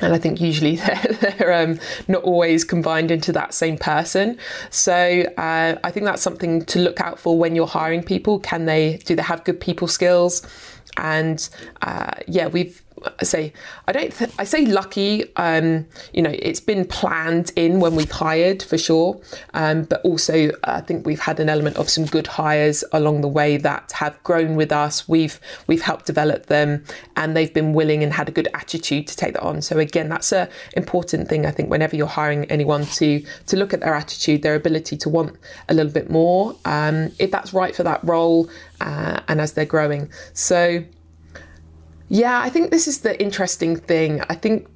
[0.00, 4.38] And I think usually they're, they're um, not always combined into that same person.
[4.70, 8.38] So uh, I think that's something to look out for when you're hiring people.
[8.38, 10.46] Can they do they have good people skills?
[10.96, 11.48] And
[11.82, 12.82] uh, yeah, we've
[13.18, 13.52] I say
[13.86, 15.34] I don't th- I say lucky.
[15.36, 19.20] Um, you know, it's been planned in when we've hired for sure,
[19.54, 23.28] um, but also I think we've had an element of some good hires along the
[23.28, 25.08] way that have grown with us.
[25.08, 26.84] We've we've helped develop them,
[27.16, 29.62] and they've been willing and had a good attitude to take that on.
[29.62, 33.72] So again, that's a important thing I think whenever you're hiring anyone to to look
[33.72, 35.36] at their attitude, their ability to want
[35.68, 38.48] a little bit more, um, if that's right for that role,
[38.80, 40.10] uh, and as they're growing.
[40.32, 40.84] So
[42.10, 44.20] yeah, I think this is the interesting thing.
[44.28, 44.66] I think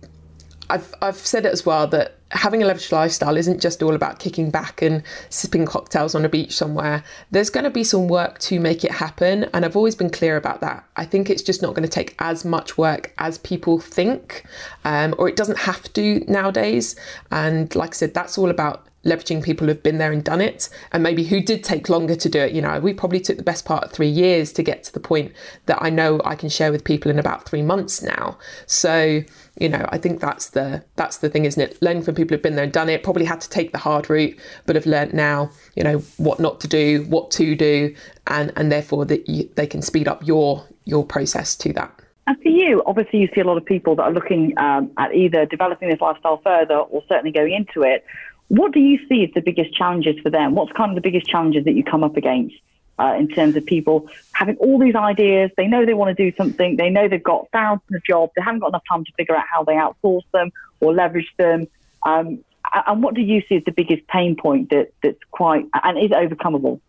[0.70, 4.20] I've I've said it as well that having a leveraged lifestyle isn't just all about
[4.20, 7.02] kicking back and sipping cocktails on a beach somewhere.
[7.32, 10.36] There's going to be some work to make it happen, and I've always been clear
[10.36, 10.84] about that.
[10.96, 14.44] I think it's just not going to take as much work as people think,
[14.84, 16.94] um, or it doesn't have to nowadays.
[17.32, 20.68] And like I said, that's all about leveraging people who've been there and done it
[20.92, 22.52] and maybe who did take longer to do it.
[22.52, 25.00] You know we probably took the best part of three years to get to the
[25.00, 25.32] point
[25.66, 28.38] that i know i can share with people in about three months now.
[28.66, 29.22] So
[29.58, 31.80] you know i think that's the that's the thing isn't it?
[31.82, 33.02] Learning from people who've been there and done it.
[33.02, 36.60] Probably had to take the hard route but have learned now you know what not
[36.60, 37.94] to do what to do
[38.26, 42.00] and and therefore that they can speed up your your process to that.
[42.26, 45.14] And for you, obviously, you see a lot of people that are looking um, at
[45.14, 48.04] either developing this lifestyle further or certainly going into it.
[48.48, 50.54] What do you see as the biggest challenges for them?
[50.54, 52.54] What's kind of the biggest challenges that you come up against
[52.98, 55.50] uh, in terms of people having all these ideas?
[55.56, 56.76] They know they want to do something.
[56.76, 58.32] They know they've got thousands of jobs.
[58.36, 61.66] They haven't got enough time to figure out how they outsource them or leverage them.
[62.02, 62.44] Um,
[62.86, 66.10] and what do you see as the biggest pain point that, that's quite and is
[66.10, 66.80] overcomeable?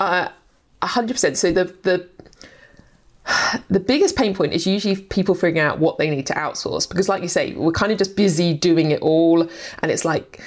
[0.00, 0.28] Uh,
[0.82, 1.36] hundred percent.
[1.36, 2.08] So the the
[3.70, 7.08] the biggest pain point is usually people figuring out what they need to outsource because
[7.08, 10.40] like you say we're kind of just busy doing it all and it's like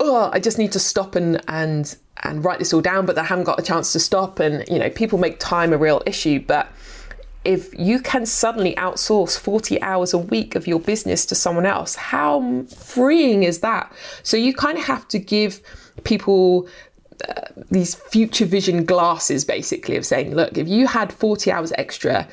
[0.00, 3.24] oh i just need to stop and and and write this all down but i
[3.24, 4.40] haven't got a chance to stop.
[4.40, 6.70] And you know people make time a real issue but
[7.44, 11.94] if you can suddenly outsource 40 hours a week of your business to someone else
[11.94, 13.92] how freeing is that?
[14.22, 15.60] So you kind of have to give
[16.04, 16.68] people
[17.70, 22.28] these future vision glasses basically of saying look if you had 40 hours extra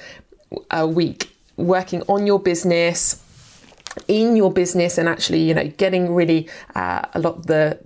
[0.71, 3.21] a week working on your business
[4.07, 7.79] in your business and actually you know getting really uh, a lot of the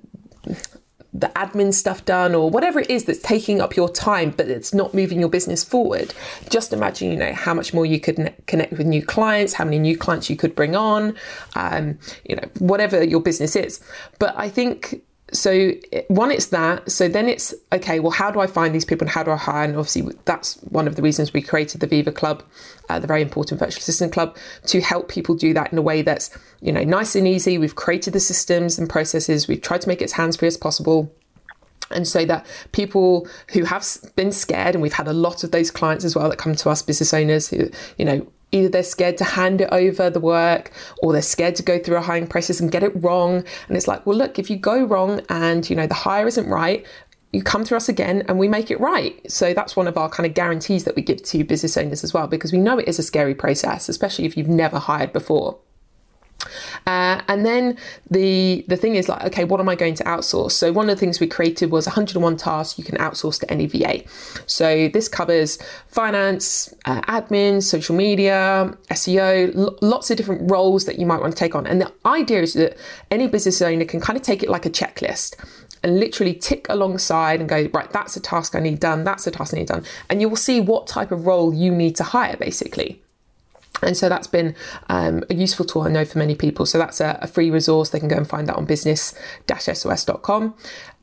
[1.13, 4.73] the admin stuff done or whatever it is that's taking up your time but it's
[4.73, 6.13] not moving your business forward
[6.49, 9.63] just imagine you know how much more you could ne- connect with new clients how
[9.63, 11.15] many new clients you could bring on
[11.55, 13.79] um, you know whatever your business is.
[14.19, 15.01] But i think
[15.33, 15.71] so
[16.07, 16.89] one it's that.
[16.89, 19.35] So then it's okay well how do i find these people and how do i
[19.35, 19.65] hire?
[19.65, 22.43] And obviously that's one of the reasons we created the viva club
[22.89, 26.01] uh, the very important virtual assistant club to help people do that in a way
[26.01, 26.29] that's
[26.61, 27.57] you know nice and easy.
[27.57, 29.47] We've created the systems and processes.
[29.47, 31.13] We've tried to make it as hands-free as possible.
[31.89, 33.85] And so that people who have
[34.15, 36.69] been scared and we've had a lot of those clients as well that come to
[36.69, 40.71] us business owners who you know either they're scared to hand it over the work
[41.01, 43.43] or they're scared to go through a hiring process and get it wrong.
[43.67, 46.47] And it's like well look if you go wrong and you know the hire isn't
[46.47, 46.85] right
[47.33, 49.29] you come to us again and we make it right.
[49.29, 52.13] So that's one of our kind of guarantees that we give to business owners as
[52.13, 55.59] well because we know it is a scary process especially if you've never hired before
[56.85, 57.77] Uh, and then
[58.09, 60.51] the the thing is like, okay, what am I going to outsource?
[60.51, 63.65] So one of the things we created was 101 tasks you can outsource to any
[63.65, 64.03] VA.
[64.45, 71.05] So this covers finance, uh, admin, social media, SEO, lots of different roles that you
[71.05, 71.67] might want to take on.
[71.67, 72.77] And the idea is that
[73.11, 75.35] any business owner can kind of take it like a checklist
[75.83, 79.31] and literally tick alongside and go, right, that's a task I need done, that's a
[79.31, 79.85] task I need done.
[80.09, 83.01] And you will see what type of role you need to hire basically.
[83.81, 84.55] And so that's been
[84.89, 86.65] um, a useful tool, I know, for many people.
[86.65, 87.89] So that's a, a free resource.
[87.89, 90.55] They can go and find that on business-sos.com.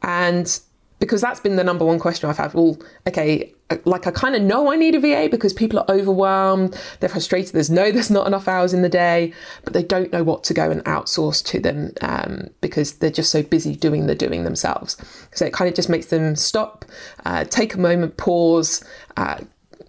[0.02, 0.60] And
[1.00, 2.54] because that's been the number one question I've had.
[2.54, 3.52] Well, okay,
[3.84, 7.52] like I kind of know I need a VA because people are overwhelmed, they're frustrated.
[7.52, 9.32] There's no, there's not enough hours in the day,
[9.64, 13.30] but they don't know what to go and outsource to them um, because they're just
[13.30, 14.96] so busy doing the doing themselves.
[15.34, 16.84] So it kind of just makes them stop,
[17.24, 18.84] uh, take a moment, pause,
[19.16, 19.38] uh,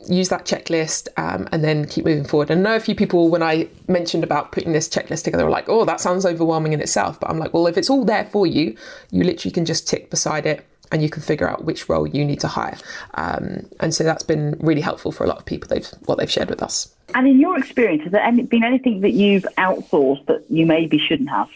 [0.08, 2.50] use that checklist um, and then keep moving forward.
[2.50, 5.52] And I know a few people, when I mentioned about putting this checklist together, were
[5.52, 7.20] like, oh, that sounds overwhelming in itself.
[7.20, 8.76] But I'm like, well, if it's all there for you,
[9.12, 12.24] you literally can just tick beside it and you can figure out which role you
[12.24, 12.78] need to hire.
[13.16, 16.32] Um, and so that's been really helpful for a lot of people, they've, what they've
[16.32, 16.94] shared with us.
[17.14, 21.00] And in your experience, has there any, been anything that you've outsourced that you maybe
[21.00, 21.50] shouldn't have?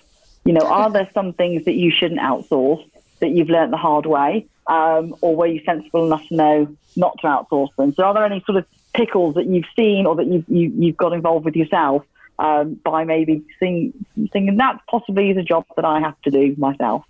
[0.46, 2.84] You know, are there some things that you shouldn't outsource
[3.20, 4.48] that you've learnt the hard way?
[4.70, 7.94] Um, or were you sensible enough to know not to outsource them?
[7.96, 10.80] So, are there any sort of pickles that you've seen or that you've, you, have
[10.80, 12.06] you have got involved with yourself
[12.38, 13.94] um, by maybe seeing,
[14.32, 17.04] thinking that possibly is a job that I have to do myself?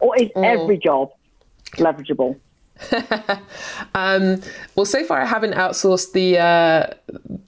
[0.00, 0.44] Or is mm.
[0.44, 1.12] every job
[1.74, 2.38] leverageable?
[3.94, 4.40] um,
[4.74, 7.38] well, so far I haven't outsourced the uh,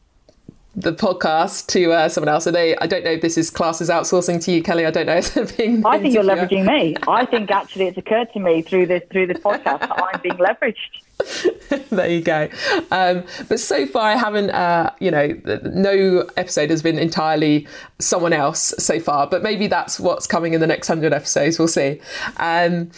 [0.75, 2.47] the podcast to uh, someone else.
[2.47, 4.87] I they, I don't know if this is classes outsourcing to you, Kelly.
[4.87, 5.85] I don't know if they're being.
[5.85, 6.97] I think you're leveraging me.
[7.09, 10.37] I think actually it's occurred to me through this through this podcast that I'm being
[10.37, 10.77] leveraged.
[11.91, 12.49] there you go.
[12.91, 14.51] Um, but so far, I haven't.
[14.51, 17.67] Uh, you know, no episode has been entirely
[17.99, 19.27] someone else so far.
[19.27, 21.59] But maybe that's what's coming in the next hundred episodes.
[21.59, 22.01] We'll see.
[22.37, 22.91] Um,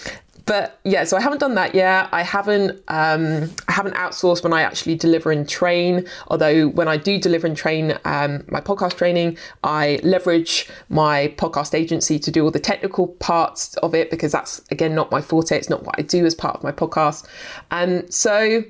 [0.47, 2.09] but yeah, so I haven't done that yet.
[2.13, 6.07] I haven't um, I haven't outsourced when I actually deliver and train.
[6.29, 11.75] Although when I do deliver and train um, my podcast training, I leverage my podcast
[11.75, 15.57] agency to do all the technical parts of it because that's again not my forte.
[15.57, 17.27] It's not what I do as part of my podcast.
[17.71, 18.65] And um, so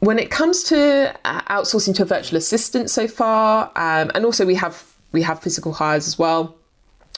[0.00, 4.46] when it comes to uh, outsourcing to a virtual assistant so far, um, and also
[4.46, 6.56] we have we have physical hires as well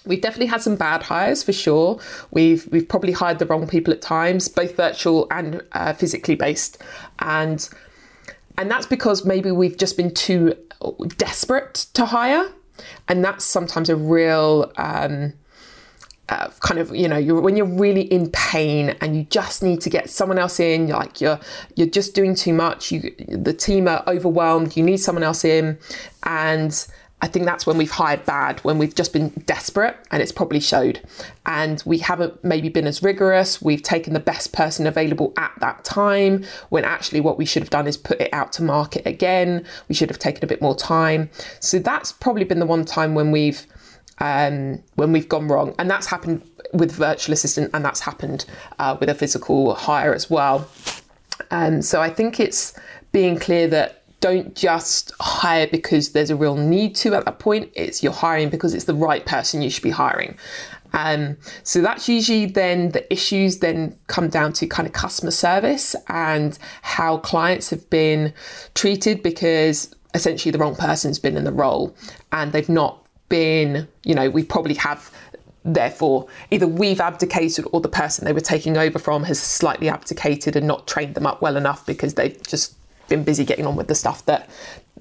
[0.04, 2.00] We've definitely had some bad hires for sure.
[2.30, 6.82] We've we've probably hired the wrong people at times, both virtual and uh, physically based,
[7.20, 7.68] and
[8.58, 10.54] and that's because maybe we've just been too
[11.16, 12.50] desperate to hire,
[13.08, 15.32] and that's sometimes a real um,
[16.28, 19.80] uh, kind of you know you're, when you're really in pain and you just need
[19.80, 20.88] to get someone else in.
[20.88, 21.38] You're like you're
[21.76, 22.90] you're just doing too much.
[22.90, 24.76] You the team are overwhelmed.
[24.76, 25.78] You need someone else in,
[26.24, 26.86] and
[27.22, 30.58] I think that's when we've hired bad, when we've just been desperate and it's probably
[30.58, 31.00] showed.
[31.46, 33.62] And we haven't maybe been as rigorous.
[33.62, 37.70] We've taken the best person available at that time when actually what we should have
[37.70, 39.64] done is put it out to market again.
[39.88, 41.30] We should have taken a bit more time.
[41.60, 43.66] So that's probably been the one time when we've
[44.18, 45.76] um, when we've gone wrong.
[45.78, 46.42] And that's happened
[46.72, 48.46] with virtual assistant and that's happened
[48.80, 50.68] uh, with a physical hire as well.
[51.52, 52.74] Um, so I think it's
[53.12, 57.70] being clear that don't just hire because there's a real need to at that point.
[57.74, 60.38] It's you're hiring because it's the right person you should be hiring.
[60.94, 65.96] Um, so that's usually then the issues then come down to kind of customer service
[66.08, 68.32] and how clients have been
[68.74, 71.94] treated because essentially the wrong person's been in the role
[72.30, 75.10] and they've not been, you know, we probably have
[75.64, 80.56] therefore either we've abdicated or the person they were taking over from has slightly abdicated
[80.56, 82.74] and not trained them up well enough because they've just
[83.12, 84.48] been busy getting on with the stuff that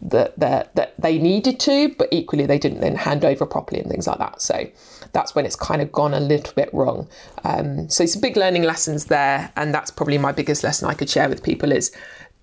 [0.01, 3.89] that that, that they needed to, but equally they didn't then hand over properly and
[3.89, 4.41] things like that.
[4.41, 4.67] So
[5.13, 7.07] that's when it's kind of gone a little bit wrong.
[7.43, 11.09] Um, so some big learning lessons there, and that's probably my biggest lesson I could
[11.09, 11.95] share with people is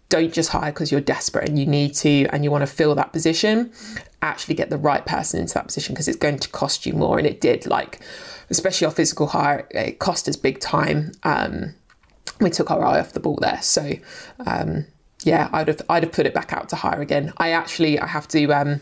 [0.08, 2.94] don't just hire because you're desperate and you need to and you want to fill
[2.94, 3.70] that position.
[4.22, 7.18] Actually get the right person into that position because it's going to cost you more,
[7.18, 7.66] and it did.
[7.66, 8.00] Like
[8.50, 11.12] especially our physical hire, it cost us big time.
[11.22, 11.74] Um,
[12.40, 13.60] we took our eye off the ball there.
[13.62, 13.92] So
[14.46, 14.86] um,
[15.24, 17.32] yeah, I'd have I'd have put it back out to hire again.
[17.38, 18.80] I actually I have to um,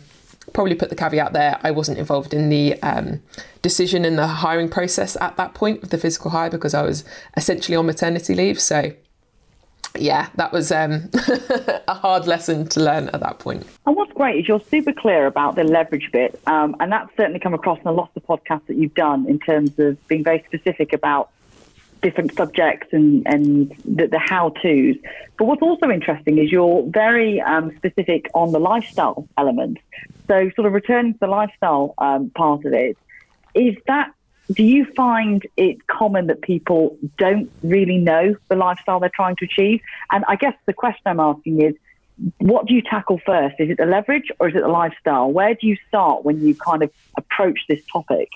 [0.52, 1.58] probably put the caveat there.
[1.62, 3.22] I wasn't involved in the um,
[3.62, 7.04] decision in the hiring process at that point of the physical hire because I was
[7.36, 8.60] essentially on maternity leave.
[8.60, 8.92] So
[9.98, 11.10] yeah, that was um,
[11.88, 13.66] a hard lesson to learn at that point.
[13.86, 17.40] And what's great is you're super clear about the leverage bit, um, and that's certainly
[17.40, 20.22] come across in a lot of the podcasts that you've done in terms of being
[20.22, 21.30] very specific about
[22.06, 24.96] different subjects and, and the, the how to's.
[25.36, 29.78] But what's also interesting is you're very um, specific on the lifestyle element.
[30.28, 32.96] So, sort of returning to the lifestyle um, part of it,
[33.54, 34.12] is that
[34.52, 39.44] do you find it common that people don't really know the lifestyle they're trying to
[39.44, 39.80] achieve?
[40.12, 41.74] And I guess the question I'm asking is,
[42.38, 43.56] what do you tackle first?
[43.58, 45.32] Is it the leverage or is it the lifestyle?
[45.32, 48.28] Where do you start when you kind of approach this topic?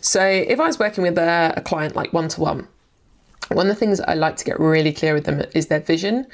[0.00, 2.68] So, if I was working with a, a client like one to one,
[3.48, 6.26] one of the things I like to get really clear with them is their vision.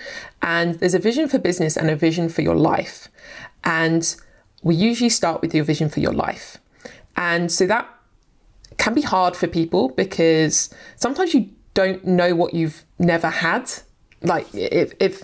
[0.42, 3.08] And there's a vision for business and a vision for your life.
[3.64, 4.14] And
[4.62, 6.58] we usually start with your vision for your life.
[7.16, 7.88] And so that
[8.76, 13.70] can be hard for people because sometimes you don't know what you've never had.
[14.22, 15.22] Like if, if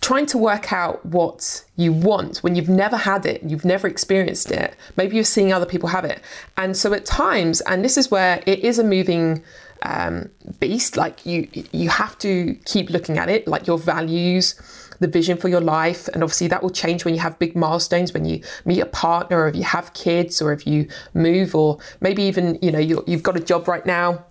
[0.00, 4.50] trying to work out what you want when you've never had it, you've never experienced
[4.50, 6.20] it, maybe you're seeing other people have it.
[6.56, 9.42] And so at times, and this is where it is a moving
[9.82, 14.54] um, beast, like you you have to keep looking at it, like your values,
[15.00, 16.08] the vision for your life.
[16.08, 19.42] And obviously that will change when you have big milestones, when you meet a partner,
[19.42, 23.04] or if you have kids, or if you move, or maybe even, you know, you
[23.08, 24.24] have got a job right now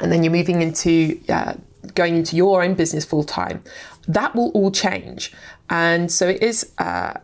[0.00, 1.54] and then you're moving into uh,
[1.94, 3.62] going into your own business full time.
[4.08, 5.32] That will all change.
[5.70, 7.14] And so it is uh,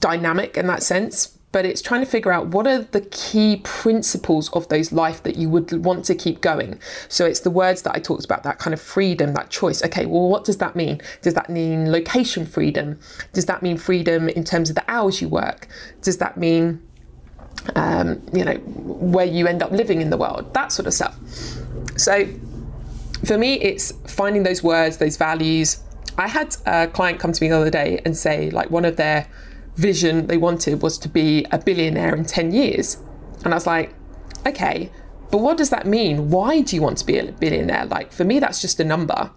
[0.00, 4.50] dynamic in that sense but it's trying to figure out what are the key principles
[4.50, 6.78] of those life that you would want to keep going.
[7.08, 9.82] So it's the words that I talked about, that kind of freedom, that choice.
[9.82, 11.00] Okay, well, what does that mean?
[11.22, 12.98] Does that mean location freedom?
[13.32, 15.68] Does that mean freedom in terms of the hours you work?
[16.02, 16.82] Does that mean,
[17.74, 20.52] um, you know, where you end up living in the world?
[20.52, 21.18] That sort of stuff.
[21.96, 22.26] So
[23.24, 25.82] for me, it's finding those words, those values.
[26.18, 28.96] I had a client come to me the other day and say, like, one of
[28.96, 29.28] their
[29.78, 32.98] vision they wanted was to be a billionaire in 10 years.
[33.44, 33.94] And I was like,
[34.44, 34.90] okay,
[35.30, 36.30] but what does that mean?
[36.30, 37.84] Why do you want to be a billionaire?
[37.84, 39.30] Like for me, that's just a number.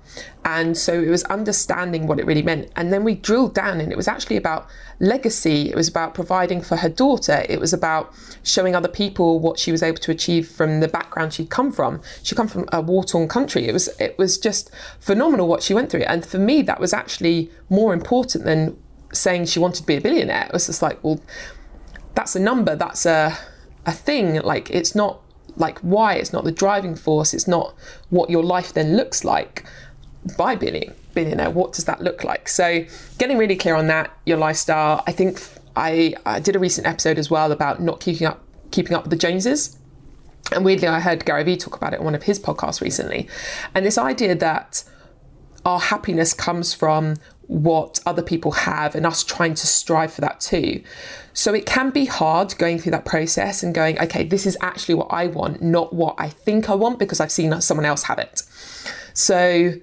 [0.46, 2.72] And so it was understanding what it really meant.
[2.78, 4.68] And then we drilled down and it was actually about
[5.00, 5.70] legacy.
[5.70, 7.46] It was about providing for her daughter.
[7.50, 11.34] It was about showing other people what she was able to achieve from the background
[11.34, 12.02] she'd come from.
[12.24, 13.68] She come from a war-torn country.
[13.68, 14.72] It was it was just
[15.02, 16.04] phenomenal what she went through.
[16.04, 18.81] And for me, that was actually more important than
[19.14, 20.46] saying she wanted to be a billionaire.
[20.48, 21.20] It was just like, well,
[22.16, 23.38] that's a number, that's a
[23.86, 24.42] a thing.
[24.42, 25.22] Like it's not
[25.56, 27.76] like why, it's not the driving force, it's not
[28.10, 29.66] what your life then looks like
[30.38, 31.50] by being billionaire.
[31.50, 32.48] What does that look like?
[32.48, 32.86] So
[33.18, 35.04] getting really clear on that, your lifestyle.
[35.08, 35.42] I think
[35.76, 39.12] I, I did a recent episode as well about not keeping up keeping up with
[39.12, 39.78] the Joneses.
[40.54, 43.28] And weirdly, I heard Gary Vee talk about it on one of his podcasts recently.
[43.76, 44.84] And this idea that
[45.66, 47.16] our happiness comes from
[47.52, 50.82] what other people have and us trying to strive for that too.
[51.34, 54.96] So it can be hard going through that process and going, okay, this is actually
[54.96, 58.20] what I want, not what I think I want because I've seen someone else have
[58.20, 58.44] it.
[59.14, 59.74] So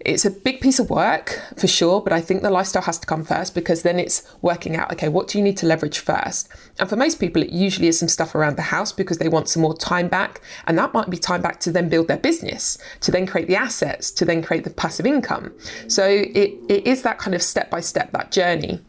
[0.00, 3.06] it's a big piece of work for sure, but I think the lifestyle has to
[3.06, 6.48] come first because then it's working out okay, what do you need to leverage first?
[6.78, 9.48] And for most people, it usually is some stuff around the house because they want
[9.48, 10.40] some more time back.
[10.66, 13.56] And that might be time back to then build their business, to then create the
[13.56, 15.52] assets, to then create the passive income.
[15.88, 18.80] So it, it is that kind of step by step, that journey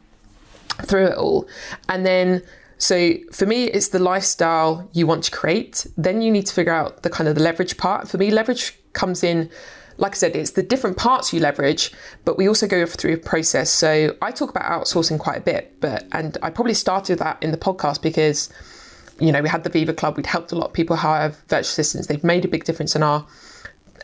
[0.84, 1.48] through it all.
[1.88, 2.44] And then
[2.78, 5.86] so for me, it's the lifestyle you want to create.
[5.98, 8.08] Then you need to figure out the kind of the leverage part.
[8.08, 9.50] For me, leverage comes in
[10.00, 11.92] like I said, it's the different parts you leverage,
[12.26, 13.70] but we also go through a process.
[13.70, 17.52] So I talk about outsourcing quite a bit, but and I probably started that in
[17.52, 18.50] the podcast because
[19.20, 21.60] you know we had the Viva Club, we'd helped a lot of people hire virtual
[21.60, 22.08] assistants.
[22.08, 23.28] They've made a big difference in our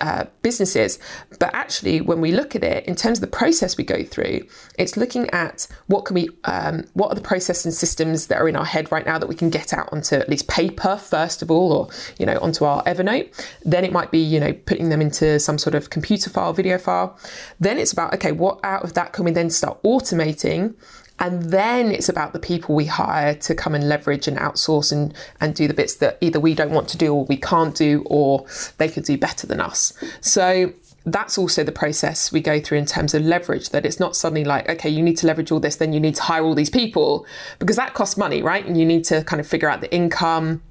[0.02, 1.00] uh, businesses.
[1.40, 4.42] But actually, when we look at it in terms of the process we go through,
[4.78, 8.48] it's looking at what can we, um, what are the processes and systems that are
[8.48, 11.42] in our head right now that we can get out onto at least paper first
[11.42, 11.90] of all, or
[12.20, 13.32] you know onto our Evernote.
[13.64, 16.78] Then it might be you know putting them into some sort of computer file, video
[16.78, 17.18] file.
[17.60, 20.76] Then it's about okay, what out of that can we then start automating
[21.20, 25.14] and then it's about the people we hire to come and leverage and outsource and,
[25.40, 28.04] and do the bits that either we don't want to do or we can't do
[28.08, 28.46] or
[28.78, 29.94] they could do better than us.
[30.20, 30.74] So
[31.06, 34.44] that's also the process we go through in terms of leverage that it's not suddenly
[34.44, 36.70] like okay you need to leverage all this then you need to hire all these
[36.72, 37.28] people
[37.60, 40.64] because that costs money right and you need to kind of figure out the income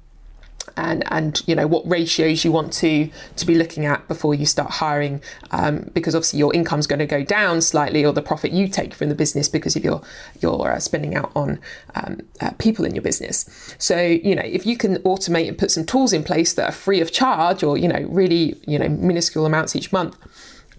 [0.77, 4.45] and and you know what ratios you want to to be looking at before you
[4.45, 8.51] start hiring um, because obviously your income's going to go down slightly or the profit
[8.51, 10.01] you take from the business because if you're
[10.41, 11.59] you're uh, spending out on
[11.95, 13.75] um, uh, people in your business.
[13.77, 16.73] So you know if you can automate and put some tools in place that are
[16.73, 20.17] free of charge or you know really you know minuscule amounts each month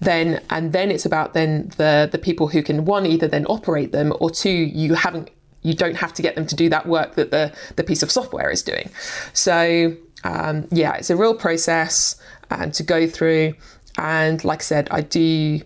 [0.00, 3.92] then and then it's about then the the people who can one either then operate
[3.92, 5.30] them or two you haven't
[5.66, 8.10] you don't have to get them to do that work that the, the piece of
[8.10, 8.90] software is doing.
[9.32, 13.54] So um, yeah, it's a real process um, to go through.
[13.98, 15.60] And like I said, I do.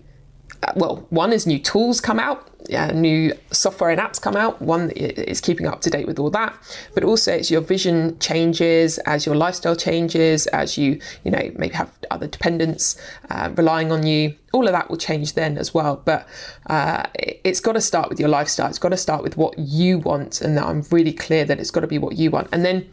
[0.63, 2.47] Uh, well, one is new tools come out,
[2.95, 4.61] new software and apps come out.
[4.61, 6.55] One is keeping up to date with all that,
[6.95, 11.75] but also as your vision changes, as your lifestyle changes, as you you know maybe
[11.75, 13.01] have other dependents
[13.31, 14.37] uh, relying on you.
[14.53, 16.03] All of that will change then as well.
[16.05, 16.29] But
[16.67, 18.69] uh, it's got to start with your lifestyle.
[18.69, 21.71] It's got to start with what you want, and that I'm really clear that it's
[21.71, 22.91] got to be what you want, and then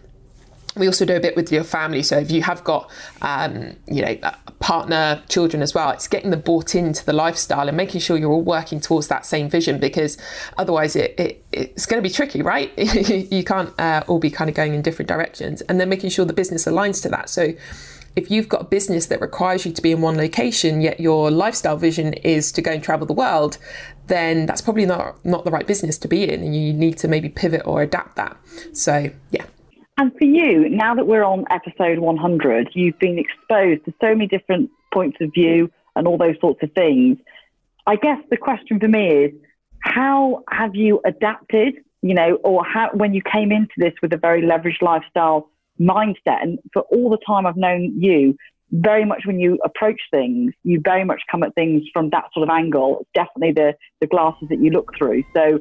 [0.77, 2.03] we also do a bit with your family.
[2.03, 2.89] So if you have got,
[3.21, 7.67] um, you know, a partner, children as well, it's getting them bought into the lifestyle
[7.67, 10.17] and making sure you're all working towards that same vision because
[10.57, 12.71] otherwise it, it it's going to be tricky, right?
[13.31, 15.61] you can't uh, all be kind of going in different directions.
[15.61, 17.29] And then making sure the business aligns to that.
[17.29, 17.53] So
[18.17, 21.29] if you've got a business that requires you to be in one location, yet your
[21.29, 23.59] lifestyle vision is to go and travel the world,
[24.07, 27.07] then that's probably not not the right business to be in, and you need to
[27.07, 28.35] maybe pivot or adapt that.
[28.73, 29.45] So yeah,
[29.97, 34.27] and for you, now that we're on episode 100, you've been exposed to so many
[34.27, 37.17] different points of view and all those sorts of things.
[37.87, 39.31] I guess the question for me is,
[39.79, 44.17] how have you adapted, you know, or how, when you came into this with a
[44.17, 48.35] very leveraged lifestyle mindset, and for all the time I've known you,
[48.71, 52.47] very much when you approach things, you very much come at things from that sort
[52.47, 52.99] of angle.
[53.01, 55.23] It's definitely the, the glasses that you look through.
[55.33, 55.59] So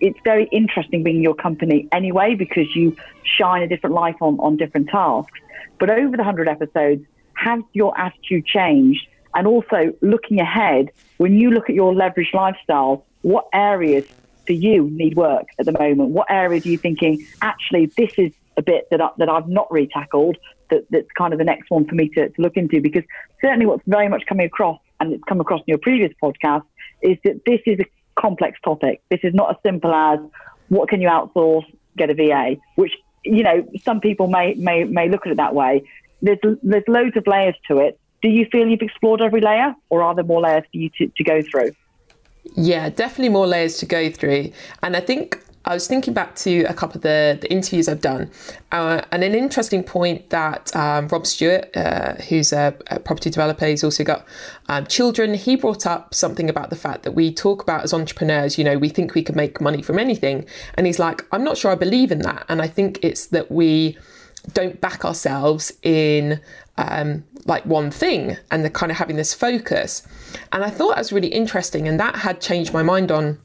[0.00, 4.56] it's very interesting being your company anyway because you shine a different light on, on
[4.56, 5.38] different tasks.
[5.78, 9.06] But over the 100 episodes, has your attitude changed?
[9.34, 14.04] And also looking ahead, when you look at your leveraged lifestyle, what areas
[14.46, 16.10] for you need work at the moment?
[16.10, 19.70] What areas are you thinking, actually, this is a bit that, I, that I've not
[19.70, 20.36] really tackled,
[20.70, 22.80] that, that's kind of the next one for me to, to look into?
[22.80, 23.04] Because
[23.40, 26.64] certainly what's very much coming across, and it's come across in your previous podcast,
[27.02, 27.84] is that this is a
[28.20, 29.02] complex topic.
[29.10, 30.18] This is not as simple as
[30.68, 31.64] what can you outsource,
[31.96, 32.92] get a VA, which
[33.24, 35.82] you know some people may may may look at it that way.
[36.22, 37.98] There's there's loads of layers to it.
[38.22, 41.10] Do you feel you've explored every layer, or are there more layers for you to,
[41.16, 41.72] to go through?
[42.54, 44.52] Yeah, definitely more layers to go through.
[44.82, 48.00] And I think I was thinking back to a couple of the, the interviews I've
[48.00, 48.30] done,
[48.72, 53.66] uh, and an interesting point that um, Rob Stewart, uh, who's a, a, property developer,
[53.66, 54.24] he's also got
[54.68, 55.34] um, children.
[55.34, 58.78] He brought up something about the fact that we talk about as entrepreneurs, you know,
[58.78, 61.74] we think we can make money from anything, and he's like, I'm not sure I
[61.74, 63.98] believe in that, and I think it's that we
[64.54, 66.40] don't back ourselves in
[66.78, 70.06] um, like one thing and the kind of having this focus.
[70.52, 73.38] And I thought that was really interesting, and that had changed my mind on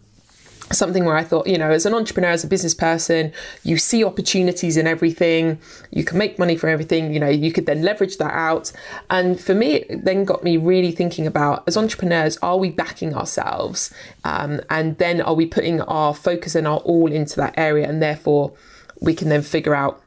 [0.72, 3.32] something where I thought, you know, as an entrepreneur, as a business person,
[3.64, 5.60] you see opportunities in everything,
[5.92, 8.72] you can make money from everything, you know, you could then leverage that out.
[9.10, 13.14] And for me, it then got me really thinking about as entrepreneurs, are we backing
[13.16, 13.94] ourselves?
[14.24, 17.88] Um, and then are we putting our focus and our all into that area?
[17.88, 18.54] And therefore,
[19.02, 20.02] we can then figure out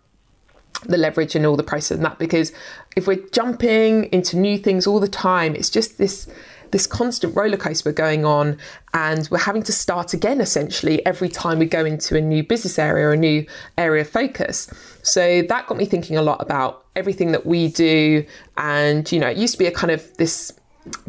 [0.84, 2.52] the leverage and all the prices and that because
[2.96, 6.28] if we're jumping into new things all the time it's just this
[6.70, 8.58] this constant roller coaster going on,
[8.94, 12.78] and we're having to start again essentially every time we go into a new business
[12.78, 13.46] area or a new
[13.76, 14.70] area of focus.
[15.02, 18.24] So that got me thinking a lot about everything that we do.
[18.56, 20.52] And, you know, it used to be a kind of this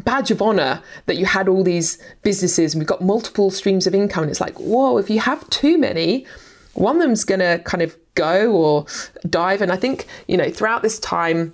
[0.04, 3.94] badge of honor that you had all these businesses and we've got multiple streams of
[3.94, 4.22] income.
[4.22, 6.26] And it's like, whoa, if you have too many,
[6.74, 8.86] one of them's going to kind of go or
[9.28, 9.60] dive.
[9.62, 11.52] And I think, you know, throughout this time,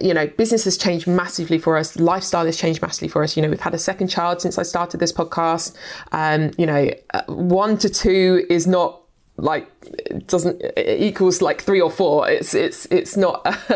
[0.00, 1.96] you know, business has changed massively for us.
[1.96, 3.36] Lifestyle has changed massively for us.
[3.36, 5.76] You know, we've had a second child since I started this podcast.
[6.12, 9.02] Um, you know, uh, one to two is not
[9.38, 12.28] like it doesn't it equals like three or four.
[12.28, 13.46] It's it's it's not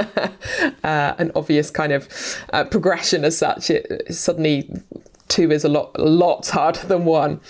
[0.84, 2.08] uh, an obvious kind of
[2.52, 3.70] uh, progression as such.
[3.70, 4.70] It suddenly
[5.28, 7.40] two is a lot a lot harder than one,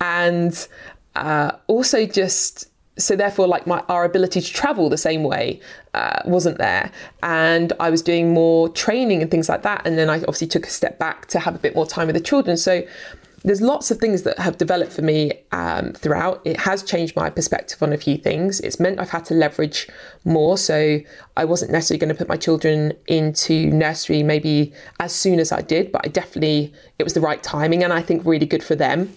[0.00, 0.68] and
[1.16, 2.68] uh, also just
[2.98, 5.60] so therefore like my our ability to travel the same way
[5.94, 6.90] uh, wasn't there
[7.22, 10.66] and i was doing more training and things like that and then i obviously took
[10.66, 12.82] a step back to have a bit more time with the children so
[13.46, 16.42] there's lots of things that have developed for me um, throughout.
[16.44, 18.58] It has changed my perspective on a few things.
[18.58, 19.88] It's meant I've had to leverage
[20.24, 20.58] more.
[20.58, 20.98] So
[21.36, 25.62] I wasn't necessarily going to put my children into nursery maybe as soon as I
[25.62, 28.74] did, but I definitely, it was the right timing and I think really good for
[28.74, 29.14] them.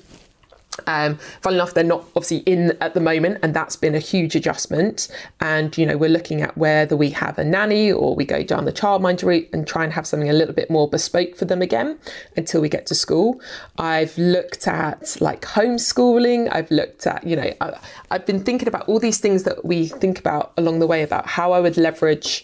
[0.88, 4.36] Um, funnily enough, they're not obviously in at the moment, and that's been a huge
[4.36, 5.08] adjustment.
[5.40, 8.66] And you know, we're looking at whether we have a nanny or we go down
[8.66, 11.62] the childminder route and try and have something a little bit more bespoke for them
[11.62, 12.00] again
[12.36, 13.42] until we get to school.
[13.78, 16.50] I've looked at like homeschooling.
[16.52, 17.80] I've looked at you know, I,
[18.12, 21.28] I've been thinking about all these things that we think about along the way about
[21.28, 22.44] how I would leverage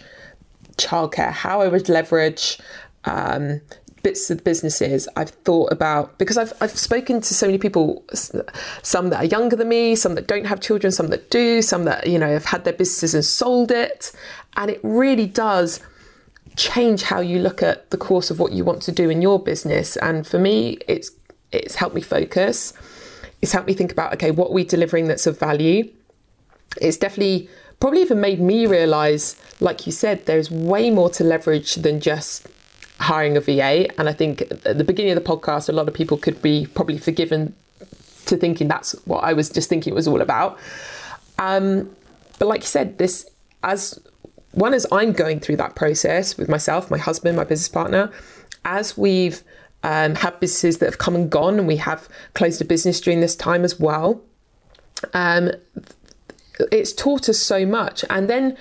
[0.77, 2.59] childcare, how I would leverage
[3.05, 3.61] um,
[4.05, 8.05] bits of businesses I've thought about because I've I've spoken to so many people,
[8.83, 11.85] some that are younger than me, some that don't have children, some that do, some
[11.85, 14.11] that you know have had their businesses and sold it,
[14.57, 15.79] and it really does
[16.55, 19.39] change how you look at the course of what you want to do in your
[19.39, 19.97] business.
[19.97, 21.09] And for me, it's
[21.51, 22.73] it's helped me focus.
[23.41, 25.89] It's helped me think about okay, what are we delivering that's of value.
[26.79, 27.49] It's definitely
[27.79, 32.47] probably even made me realize, like you said, there's way more to leverage than just
[32.99, 33.87] hiring a VA.
[33.99, 36.67] And I think at the beginning of the podcast, a lot of people could be
[36.73, 37.53] probably forgiven
[38.25, 40.57] to thinking that's what I was just thinking it was all about.
[41.37, 41.95] Um,
[42.39, 43.29] but like you said, this
[43.63, 43.99] as
[44.51, 48.11] one as I'm going through that process with myself, my husband, my business partner,
[48.63, 49.43] as we've
[49.83, 53.21] um, had businesses that have come and gone, and we have closed a business during
[53.21, 54.21] this time as well.
[55.13, 55.51] Um,
[56.71, 58.57] it's taught us so much, and then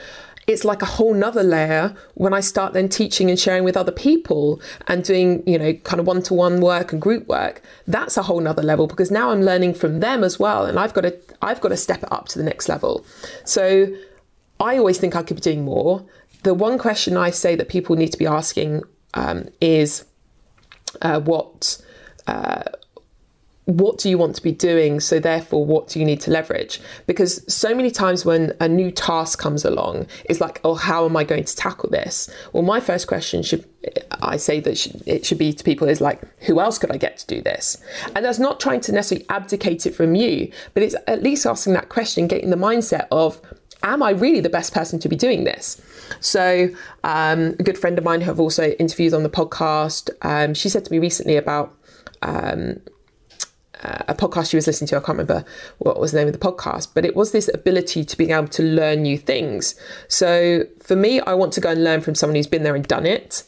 [0.46, 3.92] it's like a whole nother layer when I start then teaching and sharing with other
[3.92, 7.62] people and doing, you know, kind of one to one work and group work.
[7.86, 10.66] That's a whole nother level because now I'm learning from them as well.
[10.66, 13.04] And I've got to I've got to step it up to the next level.
[13.44, 13.94] So
[14.60, 16.04] I always think I could be doing more.
[16.42, 18.82] The one question I say that people need to be asking
[19.14, 20.04] um, is
[21.00, 21.82] uh, what
[22.26, 22.64] uh,
[23.66, 25.00] what do you want to be doing?
[25.00, 26.80] So therefore, what do you need to leverage?
[27.06, 31.16] Because so many times when a new task comes along, it's like, oh, how am
[31.16, 32.28] I going to tackle this?
[32.52, 33.64] Well, my first question should
[34.10, 37.18] I say that it should be to people is like, who else could I get
[37.18, 37.82] to do this?
[38.14, 41.72] And that's not trying to necessarily abdicate it from you, but it's at least asking
[41.74, 43.40] that question, getting the mindset of
[43.82, 45.80] am I really the best person to be doing this?
[46.20, 46.68] So,
[47.02, 50.68] um, a good friend of mine who I've also interviewed on the podcast, um, she
[50.68, 51.76] said to me recently about
[52.22, 52.80] um,
[53.84, 54.96] a podcast she was listening to.
[54.96, 55.44] I can't remember
[55.78, 58.48] what was the name of the podcast, but it was this ability to being able
[58.48, 59.74] to learn new things.
[60.08, 62.86] So, for me, I want to go and learn from someone who's been there and
[62.86, 63.44] done it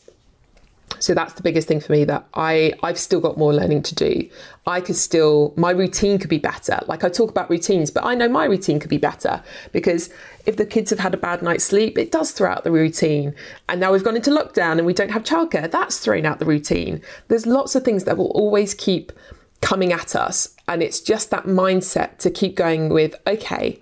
[0.99, 3.95] so that's the biggest thing for me that I I've still got more learning to
[3.95, 4.29] do.
[4.67, 6.81] I could still my routine could be better.
[6.87, 10.11] Like I talk about routines, but I know my routine could be better because
[10.47, 13.35] if the kids have had a bad night's sleep, it does throw out the routine.
[13.69, 16.47] And now we've gone into lockdown and we don't have childcare, that's thrown out the
[16.47, 17.03] routine.
[17.29, 19.13] There's lots of things that will always keep
[19.61, 23.81] coming at us and it's just that mindset to keep going with okay,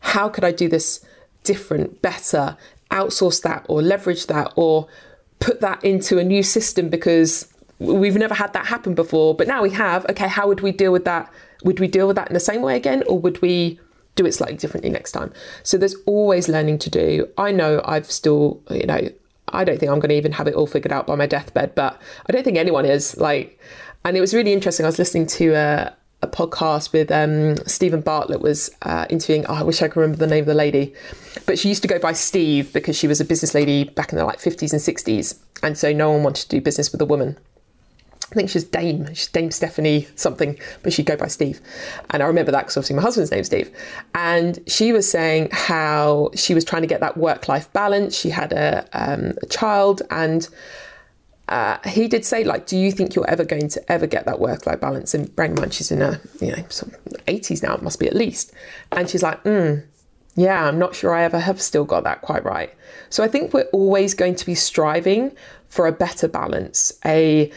[0.00, 1.04] how could I do this
[1.42, 2.56] different, better,
[2.90, 4.88] outsource that or leverage that or
[5.38, 9.62] put that into a new system because we've never had that happen before, but now
[9.62, 10.06] we have.
[10.06, 11.30] Okay, how would we deal with that?
[11.64, 13.78] Would we deal with that in the same way again, or would we
[14.14, 15.32] do it slightly differently next time?
[15.62, 17.28] So there's always learning to do.
[17.36, 19.08] I know I've still, you know,
[19.48, 21.74] I don't think I'm going to even have it all figured out by my deathbed,
[21.74, 23.16] but I don't think anyone is.
[23.16, 23.58] Like,
[24.06, 24.86] and it was really interesting.
[24.86, 25.92] I was listening to a,
[26.22, 29.44] a podcast with um, Steven Bartlett was uh, interviewing.
[29.48, 30.94] Oh, I wish I could remember the name of the lady,
[31.44, 34.18] but she used to go by Steve because she was a business lady back in
[34.18, 37.04] the like 50s and 60s, and so no one wanted to do business with a
[37.04, 37.36] woman.
[38.30, 41.60] I think she's Dame, she's Dame Stephanie something, but she'd go by Steve.
[42.10, 43.70] And I remember that because obviously my husband's name's Steve.
[44.16, 48.16] And she was saying how she was trying to get that work life balance.
[48.16, 50.48] She had a, um, a child and
[51.48, 54.40] uh, he did say, like, do you think you're ever going to ever get that
[54.40, 55.14] work life balance?
[55.14, 58.14] And bearing in mind, she's in her, you know, 80s now, it must be at
[58.14, 58.52] least.
[58.90, 59.76] And she's like, hmm,
[60.34, 62.74] yeah, I'm not sure I ever have still got that quite right.
[63.10, 65.32] So I think we're always going to be striving
[65.68, 67.50] for a better balance, a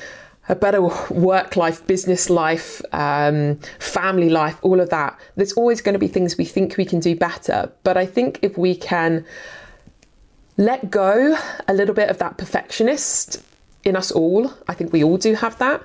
[0.47, 0.81] a better
[1.11, 5.19] work life, business life, um, family life, all of that.
[5.35, 7.71] There's always going to be things we think we can do better.
[7.83, 9.23] But I think if we can
[10.57, 11.37] let go
[11.67, 13.43] a little bit of that perfectionist
[13.89, 14.53] in us all.
[14.67, 15.83] I think we all do have that,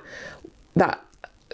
[0.75, 1.03] that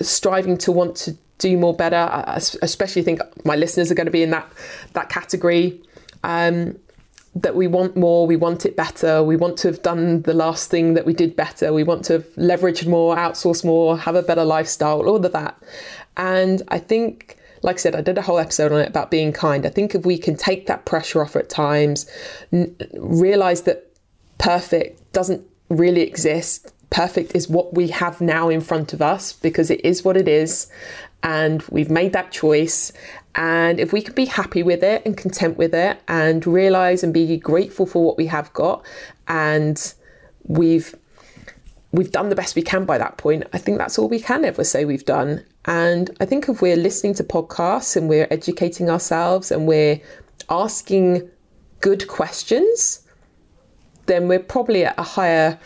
[0.01, 1.95] striving to want to do more better.
[1.95, 4.51] I especially think my listeners are going to be in that
[4.93, 5.81] that category.
[6.23, 6.77] Um,
[7.33, 10.69] that we want more, we want it better, we want to have done the last
[10.69, 14.21] thing that we did better, we want to have leveraged more, outsource more, have a
[14.21, 15.57] better lifestyle, all of that.
[16.17, 19.31] And I think, like I said, I did a whole episode on it about being
[19.31, 19.65] kind.
[19.65, 22.05] I think if we can take that pressure off at times,
[22.51, 23.89] n- realize that
[24.37, 26.73] perfect doesn't really exist.
[26.89, 30.27] Perfect is what we have now in front of us because it is what it
[30.27, 30.69] is.
[31.23, 32.91] And we've made that choice.
[33.35, 37.13] And if we can be happy with it and content with it and realize and
[37.13, 38.85] be grateful for what we have got,
[39.27, 39.93] and
[40.43, 40.95] we've
[41.93, 44.45] we've done the best we can by that point, I think that's all we can
[44.45, 45.43] ever say we've done.
[45.65, 49.99] And I think if we're listening to podcasts and we're educating ourselves and we're
[50.49, 51.29] asking
[51.81, 53.05] good questions,
[54.11, 55.59] then we're probably at a higher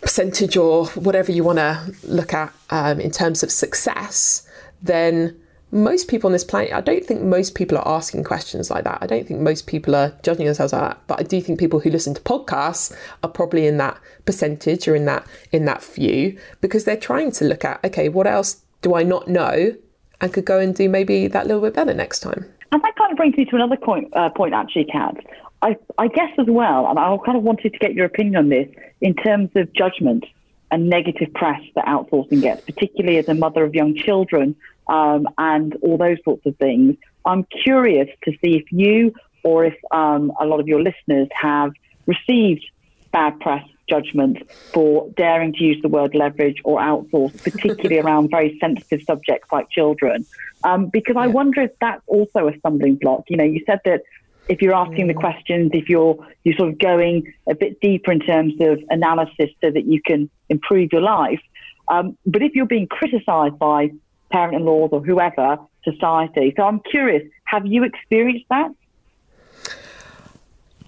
[0.00, 4.46] percentage or whatever you want to look at um, in terms of success
[4.82, 5.34] than
[5.70, 8.98] most people on this planet, I don't think most people are asking questions like that.
[9.00, 11.00] I don't think most people are judging themselves like that.
[11.08, 14.94] But I do think people who listen to podcasts are probably in that percentage or
[14.94, 18.94] in that in that few because they're trying to look at okay, what else do
[18.94, 19.74] I not know
[20.20, 22.46] and could go and do maybe that little bit better next time.
[22.70, 25.16] And that kind of brings me to another point, uh, point actually, Kat.
[25.64, 28.48] I, I guess as well, and I kind of wanted to get your opinion on
[28.50, 28.68] this
[29.00, 30.26] in terms of judgment
[30.70, 34.54] and negative press that outsourcing gets, particularly as a mother of young children
[34.88, 36.96] um, and all those sorts of things.
[37.24, 41.72] I'm curious to see if you or if um, a lot of your listeners have
[42.04, 42.66] received
[43.10, 48.58] bad press judgment for daring to use the word leverage or outsource, particularly around very
[48.58, 50.26] sensitive subjects like children.
[50.62, 53.24] Um, because I wonder if that's also a stumbling block.
[53.28, 54.02] You know, you said that
[54.48, 58.20] if you're asking the questions, if you're you're sort of going a bit deeper in
[58.20, 61.40] terms of analysis so that you can improve your life.
[61.88, 63.90] Um, but if you're being criticised by
[64.30, 66.52] parent-in-laws or whoever, society.
[66.56, 68.70] So I'm curious, have you experienced that?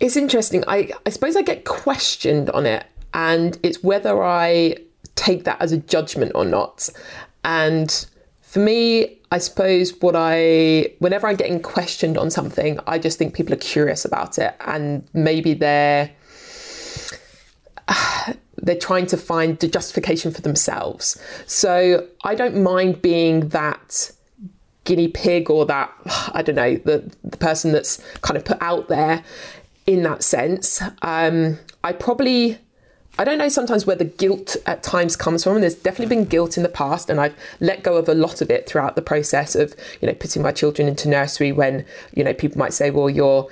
[0.00, 0.64] It's interesting.
[0.66, 2.84] I, I suppose I get questioned on it,
[3.14, 4.76] and it's whether I
[5.14, 6.88] take that as a judgment or not.
[7.44, 8.06] And
[8.56, 13.34] for me, I suppose what I, whenever I'm getting questioned on something, I just think
[13.34, 16.10] people are curious about it, and maybe they're
[18.56, 21.20] they're trying to find the justification for themselves.
[21.44, 24.10] So I don't mind being that
[24.84, 25.92] guinea pig or that
[26.32, 29.22] I don't know the the person that's kind of put out there
[29.86, 30.80] in that sense.
[31.02, 32.56] Um, I probably
[33.18, 35.54] I don't know sometimes where the guilt at times comes from.
[35.54, 38.40] And there's definitely been guilt in the past, and I've let go of a lot
[38.40, 42.22] of it throughout the process of, you know, putting my children into nursery when, you
[42.22, 43.48] know, people might say, well, you're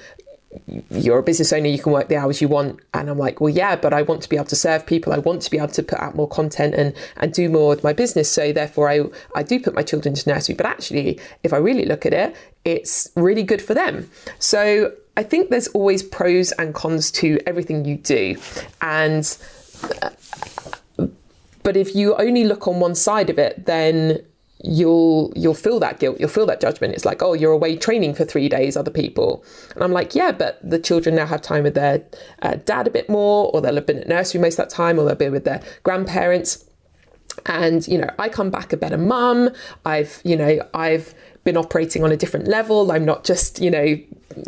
[0.91, 2.81] you're a business owner, you can work the hours you want.
[2.93, 5.13] And I'm like, well, yeah, but I want to be able to serve people.
[5.13, 7.85] I want to be able to put out more content and, and do more with
[7.85, 8.31] my business.
[8.31, 10.55] So therefore, I, I do put my children into nursery.
[10.55, 14.11] But actually, if I really look at it, it's really good for them.
[14.39, 18.37] So I think there's always pros and cons to everything you do.
[18.81, 19.37] And,
[20.03, 20.11] uh,
[21.63, 24.25] but if you only look on one side of it, then
[24.65, 26.95] you'll you'll feel that guilt you'll feel that judgment.
[26.95, 29.45] It's like oh you're away training for three days other people.
[29.75, 32.03] And i'm like yeah but the children now have time with their
[32.43, 34.99] uh, dad a bit more or they'll have been at nursery most of that time
[34.99, 36.65] or they'll be with their grandparents.
[37.47, 39.51] And you know i come back a better mum.
[39.85, 42.91] I've you know i've been operating on a different level.
[42.91, 43.97] I'm not just, you know,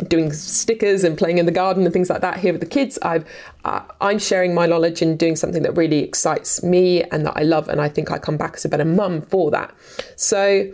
[0.07, 2.97] doing stickers and playing in the garden and things like that here with the kids.
[3.01, 3.25] I've,
[3.65, 7.43] uh, I'm sharing my knowledge and doing something that really excites me and that I
[7.43, 7.69] love.
[7.69, 9.73] And I think I come back as a better mum for that.
[10.15, 10.71] So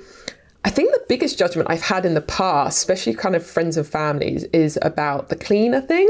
[0.65, 3.85] I think the biggest judgment I've had in the past, especially kind of friends and
[3.85, 6.07] families, is about the cleaner thing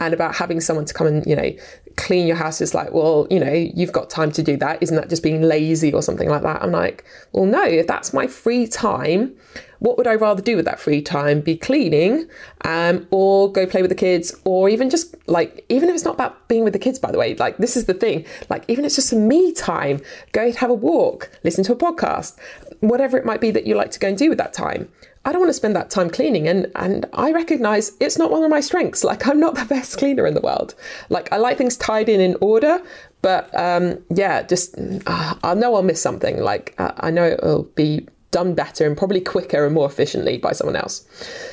[0.00, 1.52] and about having someone to come and, you know,
[1.96, 4.82] clean your house is like, well, you know, you've got time to do that.
[4.82, 6.62] Isn't that just being lazy or something like that?
[6.62, 9.34] I'm like, well, no, if that's my free time,
[9.78, 11.40] what would I rather do with that free time?
[11.40, 12.28] Be cleaning
[12.64, 16.14] um, or go play with the kids or even just like, even if it's not
[16.14, 18.84] about being with the kids, by the way, like this is the thing, like even
[18.84, 22.36] if it's just some me time, go have a walk, listen to a podcast,
[22.80, 24.88] whatever it might be that you like to go and do with that time.
[25.24, 28.42] I don't want to spend that time cleaning and and I recognize it's not one
[28.42, 29.04] of my strengths.
[29.04, 30.74] Like I'm not the best cleaner in the world.
[31.10, 32.82] Like I like things tied in in order,
[33.22, 34.74] but um, yeah, just
[35.06, 36.40] uh, I know I'll miss something.
[36.40, 40.52] Like uh, I know it'll be done better and probably quicker and more efficiently by
[40.52, 41.06] someone else.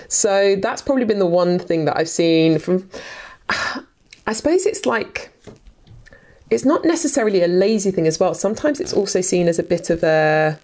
[0.07, 2.89] So that's probably been the one thing that I've seen from
[3.49, 5.31] I suppose it's like
[6.49, 8.33] it's not necessarily a lazy thing as well.
[8.33, 10.57] Sometimes it's also seen as a bit of a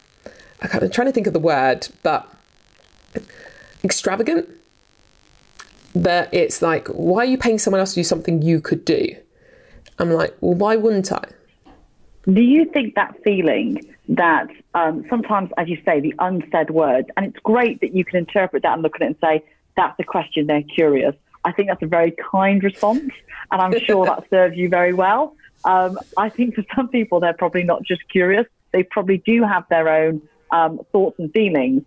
[0.62, 2.35] I'm trying to think of the word, but
[3.86, 4.50] extravagant.
[5.94, 9.16] That it's like, why are you paying someone else to do something you could do?
[9.98, 11.24] I'm like, well, why wouldn't I?
[12.26, 17.26] Do you think that feeling that um, sometimes, as you say, the unsaid words, and
[17.28, 19.44] it's great that you can interpret that and look at it and say,
[19.78, 21.16] that's a question, they're curious.
[21.44, 23.12] I think that's a very kind response,
[23.52, 25.36] and I'm sure that serves you very well.
[25.64, 29.68] Um, I think for some people, they're probably not just curious, they probably do have
[29.70, 30.22] their own
[30.52, 31.84] um, thoughts and feelings.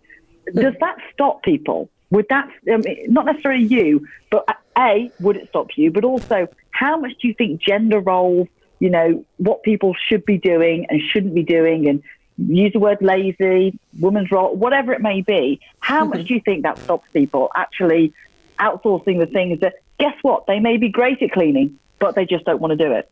[0.53, 1.89] Does that stop people?
[2.11, 4.45] Would that, um, not necessarily you, but
[4.77, 5.91] A, would it stop you?
[5.91, 8.47] But also, how much do you think gender roles,
[8.79, 12.01] you know, what people should be doing and shouldn't be doing, and
[12.37, 16.63] use the word lazy, woman's role, whatever it may be, how much do you think
[16.63, 18.13] that stops people actually
[18.59, 22.45] outsourcing the things that, guess what, they may be great at cleaning, but they just
[22.45, 23.11] don't want to do it?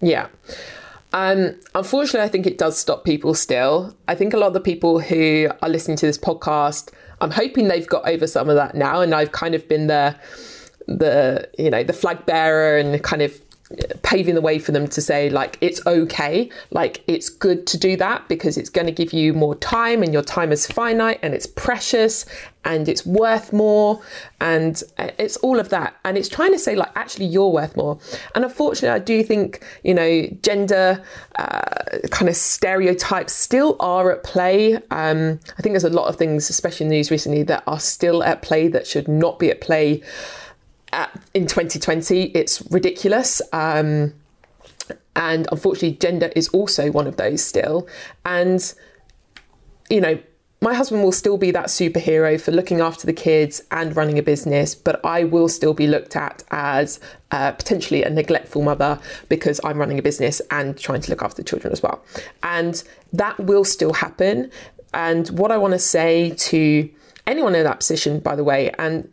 [0.00, 0.28] Yeah.
[1.12, 3.94] Um, unfortunately, I think it does stop people still.
[4.08, 6.90] I think a lot of the people who are listening to this podcast,
[7.20, 10.16] I'm hoping they've got over some of that now, and I've kind of been the
[10.88, 13.40] the you know the flag bearer and kind of
[14.02, 17.96] paving the way for them to say like it's okay like it's good to do
[17.96, 21.34] that because it's going to give you more time and your time is finite and
[21.34, 22.26] it's precious
[22.64, 24.00] and it's worth more
[24.40, 24.82] and
[25.18, 25.96] it's all of that.
[26.04, 27.98] And it's trying to say like actually you're worth more.
[28.34, 31.02] And unfortunately i do think you know gender
[31.36, 34.76] uh, kind of stereotypes still are at play.
[34.90, 37.80] Um, i think there's a lot of things especially in the news recently that are
[37.80, 40.02] still at play that should not be at play
[40.92, 44.12] at, in 2020 it's ridiculous um,
[45.16, 47.86] and unfortunately gender is also one of those still
[48.24, 48.74] and
[49.90, 50.18] you know
[50.62, 54.22] my husband will still be that superhero for looking after the kids and running a
[54.22, 57.00] business, but I will still be looked at as
[57.32, 61.42] uh, potentially a neglectful mother because I'm running a business and trying to look after
[61.42, 62.04] the children as well.
[62.44, 62.80] And
[63.12, 64.52] that will still happen.
[64.94, 66.88] And what I want to say to
[67.26, 69.08] anyone in that position, by the way, and uh,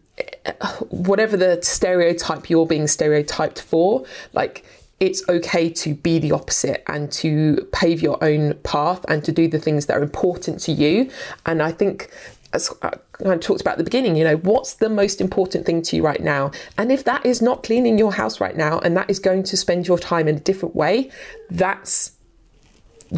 [0.89, 4.65] whatever the stereotype you're being stereotyped for, like
[4.99, 9.47] it's okay to be the opposite and to pave your own path and to do
[9.47, 11.09] the things that are important to you.
[11.45, 12.11] And I think
[12.53, 12.91] as uh,
[13.25, 16.03] I talked about at the beginning, you know, what's the most important thing to you
[16.03, 16.51] right now?
[16.77, 19.57] And if that is not cleaning your house right now and that is going to
[19.57, 21.11] spend your time in a different way,
[21.49, 22.13] that's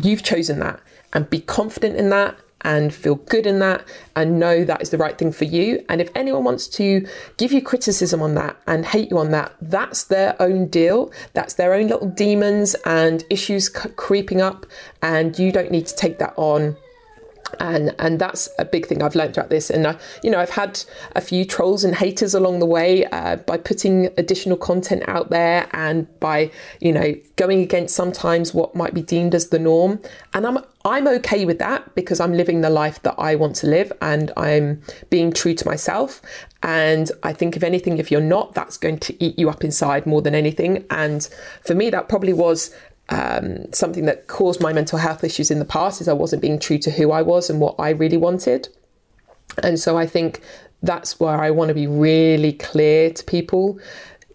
[0.03, 0.79] you've chosen that
[1.13, 3.83] and be confident in that and feel good in that
[4.15, 5.83] and know that is the right thing for you.
[5.89, 7.07] And if anyone wants to
[7.37, 11.11] give you criticism on that and hate you on that, that's their own deal.
[11.33, 14.65] That's their own little demons and issues creeping up,
[15.01, 16.75] and you don't need to take that on
[17.59, 19.69] and and that's a big thing I've learned throughout this.
[19.69, 20.83] And I, you know, I've had
[21.15, 25.67] a few trolls and haters along the way uh, by putting additional content out there
[25.73, 29.99] and by you know going against sometimes what might be deemed as the norm.
[30.33, 33.67] And I'm I'm okay with that because I'm living the life that I want to
[33.67, 36.21] live and I'm being true to myself.
[36.63, 40.05] And I think if anything, if you're not, that's going to eat you up inside
[40.05, 40.85] more than anything.
[40.89, 41.27] And
[41.63, 42.73] for me, that probably was
[43.09, 46.59] um, something that caused my mental health issues in the past is I wasn't being
[46.59, 48.69] true to who I was and what I really wanted.
[49.61, 50.41] And so I think
[50.81, 53.79] that's where I want to be really clear to people.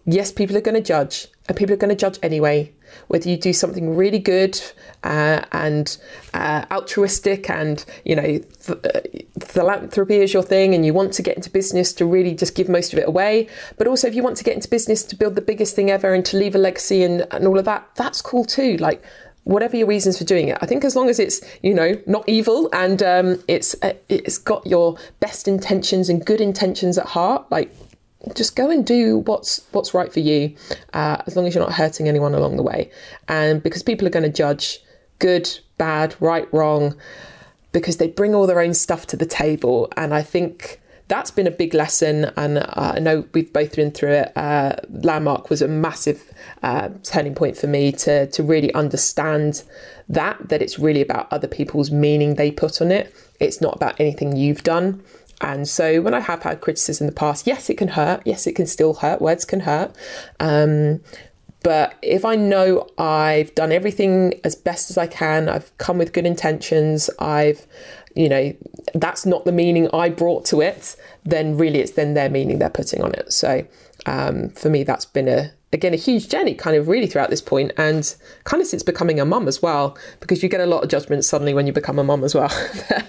[0.05, 2.71] Yes, people are going to judge, and people are going to judge anyway
[3.07, 4.59] whether you do something really good
[5.03, 5.97] uh, and
[6.33, 9.01] uh, altruistic and you know th- uh,
[9.39, 12.69] philanthropy is your thing and you want to get into business to really just give
[12.69, 15.35] most of it away but also if you want to get into business to build
[15.35, 18.21] the biggest thing ever and to leave a legacy and, and all of that that's
[18.21, 19.03] cool too like
[19.47, 20.57] whatever your reasons for doing it.
[20.59, 24.37] I think as long as it's you know not evil and um, it's uh, it's
[24.37, 27.73] got your best intentions and good intentions at heart, like
[28.35, 30.55] just go and do what's what's right for you,
[30.93, 32.91] uh, as long as you're not hurting anyone along the way.
[33.27, 34.79] And because people are going to judge
[35.19, 36.95] good, bad, right, wrong,
[37.71, 39.91] because they bring all their own stuff to the table.
[39.97, 42.31] And I think that's been a big lesson.
[42.35, 44.31] And uh, I know we've both been through it.
[44.35, 49.63] Uh, Landmark was a massive uh, turning point for me to to really understand
[50.09, 53.13] that that it's really about other people's meaning they put on it.
[53.39, 55.03] It's not about anything you've done.
[55.41, 58.21] And so when I have had criticism in the past, yes, it can hurt.
[58.25, 59.21] Yes, it can still hurt.
[59.21, 59.95] Words can hurt.
[60.39, 61.01] Um,
[61.63, 66.13] but if I know I've done everything as best as I can, I've come with
[66.13, 67.65] good intentions, I've,
[68.15, 68.55] you know,
[68.93, 72.69] that's not the meaning I brought to it, then really it's then their meaning they're
[72.69, 73.33] putting on it.
[73.33, 73.65] So
[74.05, 77.41] um, for me, that's been a, again a huge journey kind of really throughout this
[77.41, 78.15] point and
[78.45, 81.25] kind of since becoming a mum as well because you get a lot of judgment
[81.25, 82.51] suddenly when you become a mum as well.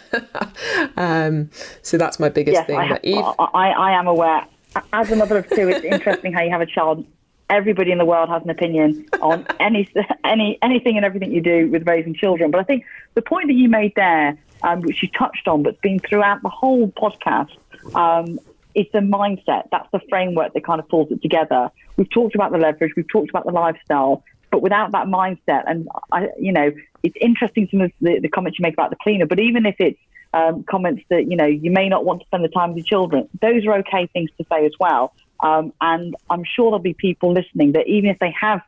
[0.97, 1.51] Um,
[1.83, 4.45] so that's my biggest yes, thing I, Eve, I, I am aware.
[4.93, 7.07] As a mother of two it's interesting how you have a child.
[7.49, 9.89] Everybody in the world has an opinion on any
[10.25, 12.51] any anything and everything you do with raising children.
[12.51, 12.85] But i think
[13.15, 16.49] the point that you made there um, which you touched on but's been throughout the
[16.49, 17.57] whole podcast
[17.95, 18.41] um,
[18.75, 19.69] it's a mindset.
[19.71, 21.71] That's the framework that kind of pulls it together.
[21.97, 25.89] We've talked about the leverage, we've talked about the lifestyle, but without that mindset, and
[26.13, 29.27] I, you know, it's interesting some of the, the comments you make about the cleaner,
[29.27, 29.99] but even if it's
[30.35, 32.85] um, comments that you know you may not want to spend the time with your
[32.85, 35.15] children, those are okay things to say as well.
[35.41, 38.61] Um, and I'm sure there'll be people listening that even if they have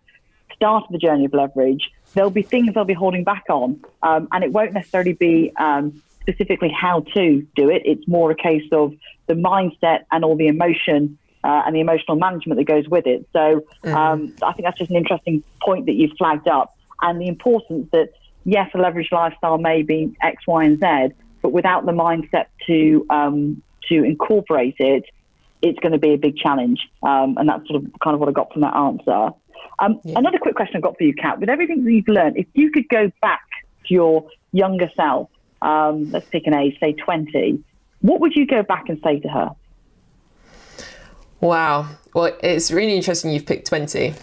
[0.55, 4.45] started the journey of leverage, there'll be things they'll be holding back on, um, and
[4.45, 7.83] it won't necessarily be um, specifically how to do it.
[7.85, 8.95] It's more a case of
[9.26, 13.26] the mindset and all the emotion uh, and the emotional management that goes with it.
[13.33, 13.95] So mm-hmm.
[13.95, 17.89] um, I think that's just an interesting point that you've flagged up, and the importance
[17.93, 18.11] that
[18.45, 23.07] yes, a leveraged lifestyle may be X, Y, and Z, but without the mindset to
[23.11, 25.05] um, to incorporate it,
[25.62, 26.81] it's going to be a big challenge.
[27.03, 29.31] Um, and that's sort of kind of what I got from that answer.
[29.78, 30.18] Um, yeah.
[30.18, 31.41] Another quick question I've got for you, Kat.
[31.41, 33.47] With everything that you've learned, if you could go back
[33.87, 35.31] to your younger self
[35.63, 37.63] um, let's pick an age, say 20,
[38.01, 39.51] what would you go back and say to her?
[41.41, 41.89] Wow.
[42.15, 44.15] Well, it's really interesting you've picked 20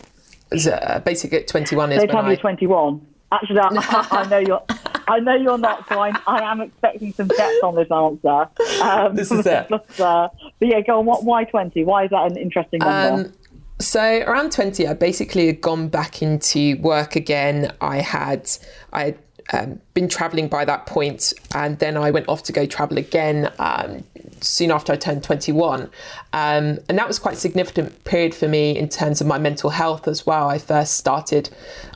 [0.51, 3.05] uh, basically 21 is when tell me I, 21.
[3.31, 4.63] Actually, I, I, know you're.
[5.09, 8.49] I know you're not, so I, I am expecting some depth on this answer.
[8.81, 9.67] Um, This is it.
[9.69, 10.29] But, uh,
[10.59, 11.05] but yeah, go on.
[11.05, 11.83] What, why 20?
[11.83, 13.25] Why is that an interesting number?
[13.25, 13.33] Um,
[13.79, 18.49] so around 20 i basically had gone back into work again i had
[18.91, 19.19] i had
[19.53, 23.51] um, been traveling by that point and then i went off to go travel again
[23.59, 24.03] um,
[24.41, 25.89] soon after i turned 21 um,
[26.33, 30.07] and that was quite a significant period for me in terms of my mental health
[30.07, 31.49] as well i first started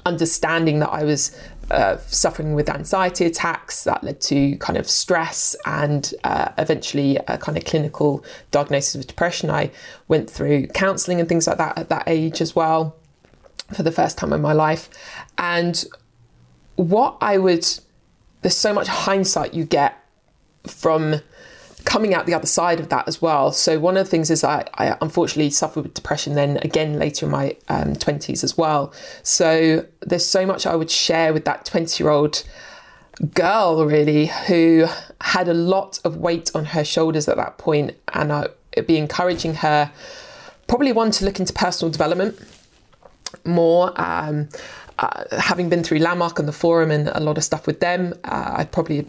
[0.05, 1.35] understanding that i was
[1.71, 7.37] uh, suffering with anxiety attacks that led to kind of stress and uh, eventually a
[7.37, 9.49] kind of clinical diagnosis of depression.
[9.49, 9.71] I
[10.09, 12.97] went through counselling and things like that at that age as well
[13.73, 14.89] for the first time in my life.
[15.37, 15.85] And
[16.75, 17.67] what I would,
[18.41, 19.97] there's so much hindsight you get
[20.65, 21.21] from
[21.85, 23.51] coming out the other side of that as well.
[23.51, 27.25] So one of the things is I, I unfortunately suffered with depression then again later
[27.25, 28.93] in my um, 20s as well.
[29.23, 32.43] So there's so much I would share with that 20 year old
[33.33, 34.85] girl really who
[35.21, 38.97] had a lot of weight on her shoulders at that point and I would be
[38.97, 39.91] encouraging her
[40.67, 42.39] probably one to look into personal development
[43.45, 44.49] more um,
[45.01, 48.13] uh, having been through landmark and the forum and a lot of stuff with them
[48.23, 49.05] uh, i'd probably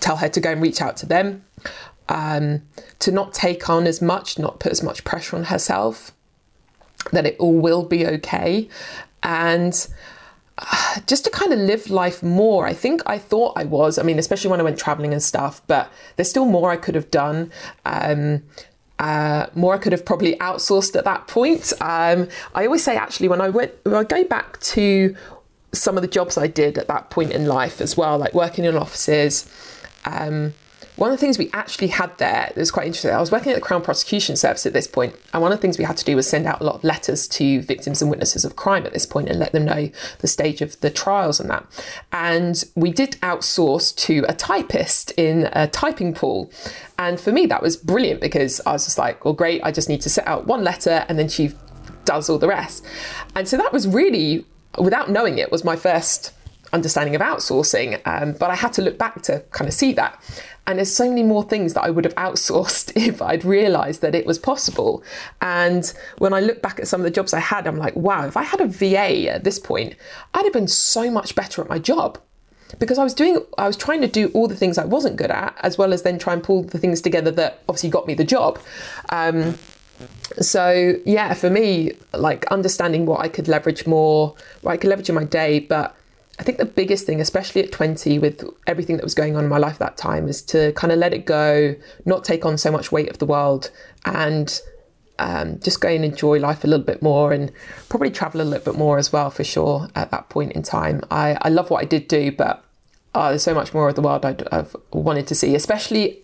[0.00, 1.44] tell her to go and reach out to them
[2.08, 2.62] um,
[2.98, 6.12] to not take on as much not put as much pressure on herself
[7.12, 8.68] that it all will be okay
[9.22, 9.88] and
[10.58, 12.66] uh, just to kind of live life more.
[12.66, 15.60] I think I thought I was, I mean, especially when I went traveling and stuff,
[15.66, 17.52] but there's still more I could have done.
[17.84, 18.42] Um,
[18.98, 21.72] uh, more I could have probably outsourced at that point.
[21.80, 25.14] Um, I always say, actually, when I went, when I go back to
[25.72, 28.64] some of the jobs I did at that point in life as well, like working
[28.64, 29.50] in offices.
[30.04, 30.54] Um,
[30.96, 33.52] one of the things we actually had there that was quite interesting, I was working
[33.52, 35.96] at the Crown Prosecution Service at this point, and one of the things we had
[35.98, 38.86] to do was send out a lot of letters to victims and witnesses of crime
[38.86, 39.90] at this point and let them know
[40.20, 41.66] the stage of the trials and that.
[42.12, 46.50] And we did outsource to a typist in a typing pool.
[46.98, 49.88] And for me, that was brilliant because I was just like, well, great, I just
[49.90, 51.52] need to set out one letter and then she
[52.06, 52.86] does all the rest.
[53.34, 54.46] And so that was really,
[54.78, 56.32] without knowing it, was my first
[56.72, 58.00] understanding of outsourcing.
[58.06, 60.20] Um, but I had to look back to kind of see that.
[60.66, 64.14] And there's so many more things that I would have outsourced if I'd realized that
[64.14, 65.02] it was possible.
[65.40, 68.26] And when I look back at some of the jobs I had, I'm like, wow,
[68.26, 69.94] if I had a VA at this point,
[70.34, 72.18] I'd have been so much better at my job.
[72.80, 75.30] Because I was doing, I was trying to do all the things I wasn't good
[75.30, 78.14] at, as well as then try and pull the things together that obviously got me
[78.14, 78.58] the job.
[79.10, 79.56] Um,
[80.40, 85.08] so yeah, for me, like understanding what I could leverage more, what I could leverage
[85.08, 85.95] in my day, but
[86.38, 89.50] I think the biggest thing, especially at 20, with everything that was going on in
[89.50, 91.74] my life at that time, is to kind of let it go,
[92.04, 93.70] not take on so much weight of the world,
[94.04, 94.60] and
[95.18, 97.50] um, just go and enjoy life a little bit more and
[97.88, 101.02] probably travel a little bit more as well, for sure, at that point in time.
[101.10, 102.62] I, I love what I did do, but
[103.14, 106.20] oh, there's so much more of the world I'd, I've wanted to see, especially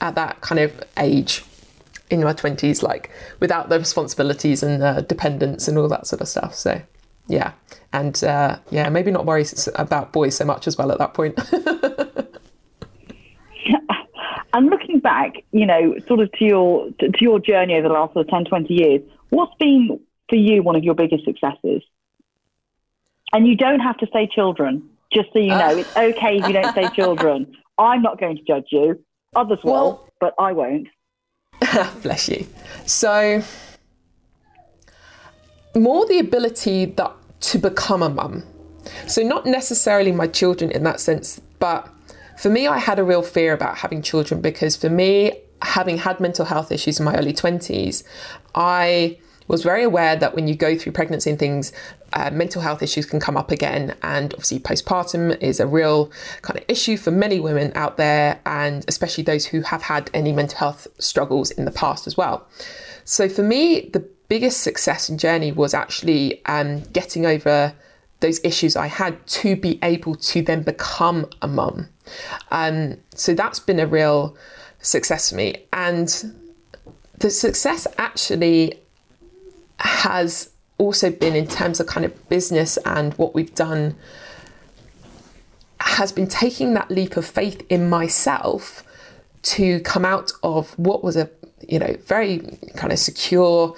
[0.00, 1.44] at that kind of age
[2.08, 6.28] in my 20s, like without the responsibilities and the dependence and all that sort of
[6.28, 6.54] stuff.
[6.54, 6.80] So
[7.30, 7.52] yeah.
[7.92, 11.36] And uh, yeah maybe not worry about boys so much as well at that point.
[11.36, 12.36] point
[14.52, 18.12] and looking back you know sort of to your to, your journey over the last
[18.14, 19.00] sort of 10 20 years
[19.30, 20.00] what's been
[20.30, 21.82] for you one of your biggest successes?
[23.32, 25.76] And you don't have to say children just so you know.
[25.76, 27.54] It's okay if you don't say children.
[27.78, 29.04] I'm not going to judge you.
[29.36, 30.88] Others will Well- but i won't.
[32.02, 32.46] Bless you.
[32.86, 33.42] So
[35.74, 38.44] more the ability that to become a mum
[39.06, 41.88] so not necessarily my children in that sense but
[42.38, 45.32] for me i had a real fear about having children because for me
[45.62, 48.02] having had mental health issues in my early 20s
[48.54, 49.18] i
[49.50, 51.72] was very aware that when you go through pregnancy and things,
[52.12, 53.96] uh, mental health issues can come up again.
[54.02, 56.12] And obviously, postpartum is a real
[56.42, 60.32] kind of issue for many women out there, and especially those who have had any
[60.32, 62.46] mental health struggles in the past as well.
[63.04, 67.74] So, for me, the biggest success and journey was actually um, getting over
[68.20, 71.88] those issues I had to be able to then become a mum.
[72.50, 74.36] Um, so, that's been a real
[74.80, 75.66] success for me.
[75.72, 76.08] And
[77.18, 78.78] the success actually
[79.80, 83.96] has also been in terms of kind of business and what we've done
[85.80, 88.84] has been taking that leap of faith in myself
[89.42, 91.28] to come out of what was a
[91.68, 92.38] you know very
[92.76, 93.74] kind of secure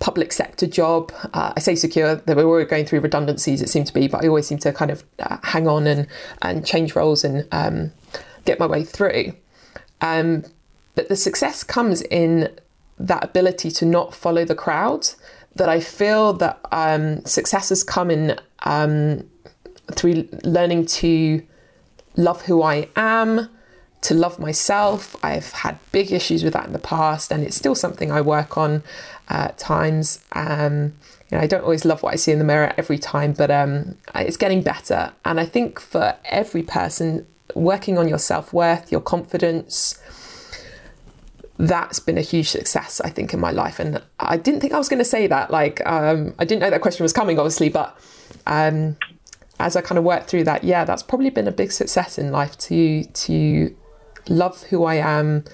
[0.00, 1.12] public sector job.
[1.32, 4.28] Uh, i say secure they were going through redundancies it seemed to be but i
[4.28, 6.06] always seem to kind of uh, hang on and
[6.42, 7.92] and change roles and um,
[8.44, 9.32] get my way through.
[10.00, 10.44] Um,
[10.94, 12.48] but the success comes in
[12.98, 15.08] that ability to not follow the crowd
[15.56, 19.28] that I feel that um, success has come in um,
[19.92, 21.42] through learning to
[22.16, 23.48] love who I am,
[24.02, 25.16] to love myself.
[25.22, 28.56] I've had big issues with that in the past, and it's still something I work
[28.56, 28.82] on
[29.28, 30.24] uh, at times.
[30.32, 30.94] Um,
[31.30, 33.50] you know, I don't always love what I see in the mirror every time, but
[33.50, 35.12] um, it's getting better.
[35.24, 40.00] And I think for every person, working on your self worth, your confidence,
[41.58, 43.78] that's been a huge success, I think, in my life.
[43.78, 45.50] And I didn't think I was going to say that.
[45.50, 47.96] Like, um, I didn't know that question was coming, obviously, but
[48.46, 48.96] um,
[49.60, 52.32] as I kind of worked through that, yeah, that's probably been a big success in
[52.32, 53.76] life to to
[54.28, 55.44] love who I am.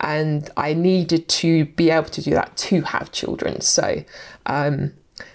[0.00, 3.60] And I needed to be able to do that to have children.
[3.60, 4.04] So,
[4.46, 4.92] um,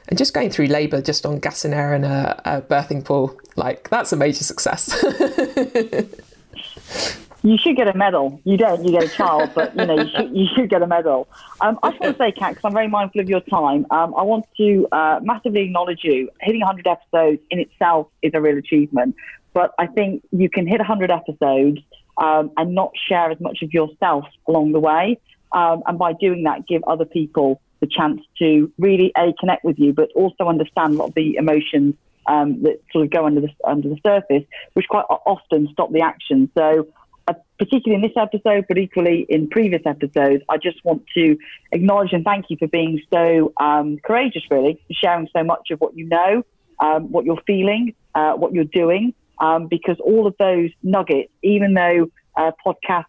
[0.10, 3.38] and just going through labour just on gas and air and a, a birthing pool,
[3.56, 5.04] like that's a major success.
[7.44, 8.40] you should get a medal.
[8.44, 10.88] You don't, you get a child, but you know you should, you should get a
[10.88, 11.28] medal.
[11.62, 13.86] Um, I just want to say, Kat, because I'm very mindful of your time.
[13.92, 16.30] Um, I want to uh, massively acknowledge you.
[16.42, 19.16] Hitting 100 episodes in itself is a real achievement,
[19.54, 21.80] but I think you can hit 100 episodes
[22.20, 25.20] um, and not share as much of yourself along the way,
[25.52, 29.80] um, and by doing that, give other people the chance to really a connect with
[29.80, 31.96] you, but also understand a lot of the emotions
[32.28, 34.44] um, that sort of go under the under the surface,
[34.74, 36.52] which quite often stop the action.
[36.56, 36.88] So
[37.30, 41.38] uh, particularly in this episode, but equally in previous episodes, I just want to
[41.72, 45.96] acknowledge and thank you for being so um, courageous, really, sharing so much of what
[45.96, 46.44] you know,
[46.80, 51.74] um, what you're feeling, uh, what you're doing, um, because all of those nuggets, even
[51.74, 53.06] though uh, podcasts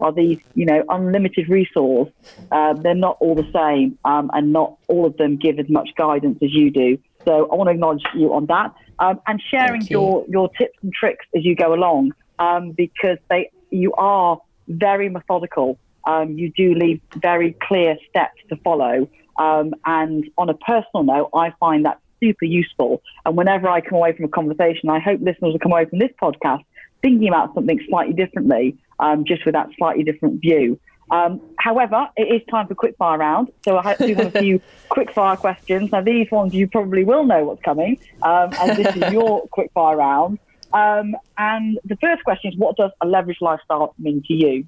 [0.00, 2.10] are these, you know, unlimited resource,
[2.50, 5.90] uh, they're not all the same, um, and not all of them give as much
[5.96, 6.98] guidance as you do.
[7.24, 9.88] So I want to acknowledge you on that, um, and sharing you.
[9.90, 14.38] your your tips and tricks as you go along, um, because they you are
[14.68, 15.78] very methodical.
[16.06, 19.08] Um, you do leave very clear steps to follow.
[19.38, 23.02] Um, and on a personal note, I find that super useful.
[23.26, 25.98] And whenever I come away from a conversation, I hope listeners will come away from
[25.98, 26.64] this podcast
[27.02, 30.80] thinking about something slightly differently, um, just with that slightly different view.
[31.10, 33.50] Um, however, it is time for quick fire round.
[33.62, 35.92] So I do have a few quick fire questions.
[35.92, 39.70] Now, these ones you probably will know what's coming, um, and this is your quick
[39.74, 40.38] fire round.
[40.72, 44.66] Um, and the first question is what does a leveraged lifestyle mean to you?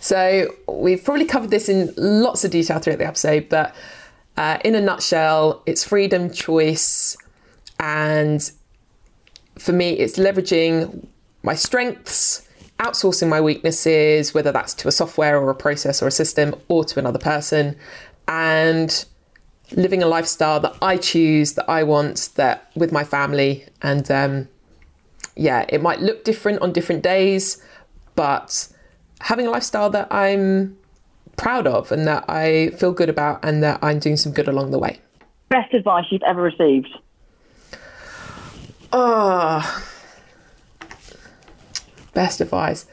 [0.00, 3.74] So, we've probably covered this in lots of detail throughout the episode, but
[4.36, 7.16] uh, in a nutshell, it's freedom, choice,
[7.78, 8.50] and
[9.58, 11.06] for me, it's leveraging
[11.42, 12.48] my strengths,
[12.78, 16.84] outsourcing my weaknesses, whether that's to a software or a process or a system or
[16.84, 17.76] to another person,
[18.28, 19.04] and
[19.72, 24.48] living a lifestyle that I choose, that I want, that with my family, and um,
[25.36, 27.62] yeah, it might look different on different days,
[28.14, 28.68] but
[29.20, 30.76] having a lifestyle that I'm
[31.40, 34.72] proud of and that I feel good about and that I'm doing some good along
[34.72, 35.00] the way.
[35.48, 36.88] Best advice you've ever received?
[38.92, 39.86] Oh,
[42.12, 42.86] best advice.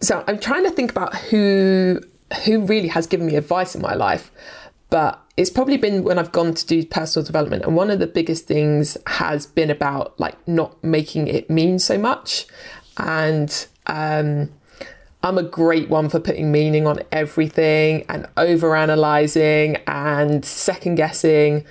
[0.00, 2.00] So I'm trying to think about who
[2.44, 4.30] who really has given me advice in my life,
[4.90, 7.64] but it's probably been when I've gone to do personal development.
[7.64, 11.96] And one of the biggest things has been about like not making it mean so
[11.96, 12.46] much.
[12.98, 14.50] And um,
[15.24, 21.64] I'm a great one for putting meaning on everything and over analyzing and second guessing.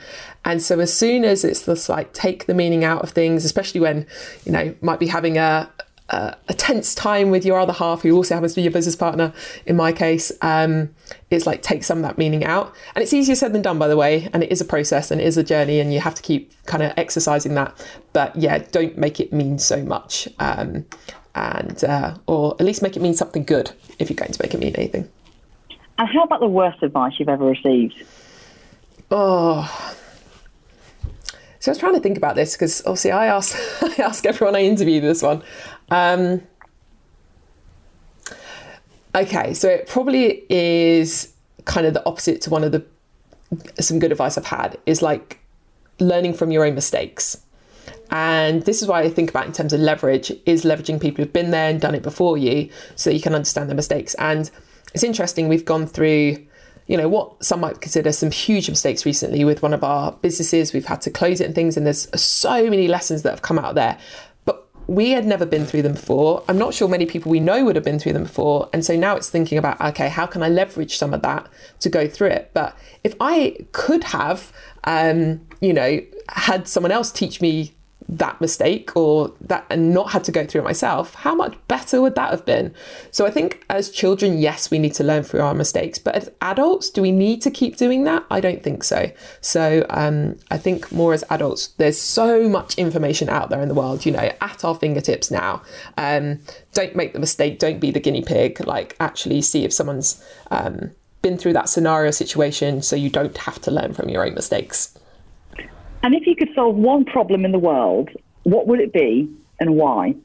[0.44, 3.80] And so as soon as it's just like take the meaning out of things, especially
[3.80, 4.08] when,
[4.44, 5.72] you know, might be having a,
[6.10, 8.96] a, a, tense time with your other half, who also happens to be your business
[8.96, 9.32] partner.
[9.68, 10.90] In my case, um,
[11.30, 13.88] it's like take some of that meaning out, and it's easier said than done, by
[13.88, 14.30] the way.
[14.34, 16.52] And it is a process and it is a journey, and you have to keep
[16.66, 17.74] kind of exercising that.
[18.14, 20.86] But yeah, don't make it mean so much, um,
[21.36, 24.54] and uh, or at least make it mean something good if you're going to make
[24.54, 25.10] it mean anything.
[25.98, 28.04] And how about the worst advice you've ever received?
[29.12, 29.96] Oh.
[31.60, 33.56] So I was trying to think about this because obviously I ask
[34.00, 35.44] I ask everyone I interview this one.
[35.90, 36.42] Um,
[39.16, 41.34] okay, so it probably is
[41.66, 42.86] kind of the opposite to one of the
[43.80, 45.40] some good advice I've had is like
[46.00, 47.43] learning from your own mistakes.
[48.16, 51.34] And this is why I think about in terms of leverage is leveraging people who've
[51.34, 54.14] been there and done it before you so you can understand their mistakes.
[54.20, 54.52] And
[54.94, 56.38] it's interesting, we've gone through,
[56.86, 60.74] you know, what some might consider some huge mistakes recently with one of our businesses.
[60.74, 63.58] We've had to close it and things, and there's so many lessons that have come
[63.58, 63.98] out there
[64.46, 66.44] But we had never been through them before.
[66.48, 68.70] I'm not sure many people we know would have been through them before.
[68.74, 71.48] And so now it's thinking about, okay, how can I leverage some of that
[71.80, 72.52] to go through it?
[72.54, 74.52] But if I could have,
[74.84, 76.00] um, you know,
[76.30, 77.74] had someone else teach me
[78.10, 82.02] that mistake or that and not had to go through it myself, how much better
[82.02, 82.74] would that have been?
[83.12, 86.30] So I think as children, yes, we need to learn through our mistakes, but as
[86.42, 88.24] adults, do we need to keep doing that?
[88.30, 89.12] I don't think so.
[89.42, 93.76] So um, I think more as adults, there's so much information out there in the
[93.76, 95.62] world, you know, at our fingertips now.
[95.98, 96.40] Um,
[96.74, 97.60] don't make the mistake.
[97.60, 98.66] Don't be the guinea pig.
[98.66, 103.60] Like actually see if someone's um, been through that scenario situation, so you don't have
[103.62, 104.98] to learn from your own mistakes.
[106.04, 108.10] And if you could solve one problem in the world,
[108.44, 110.16] what would it be and why?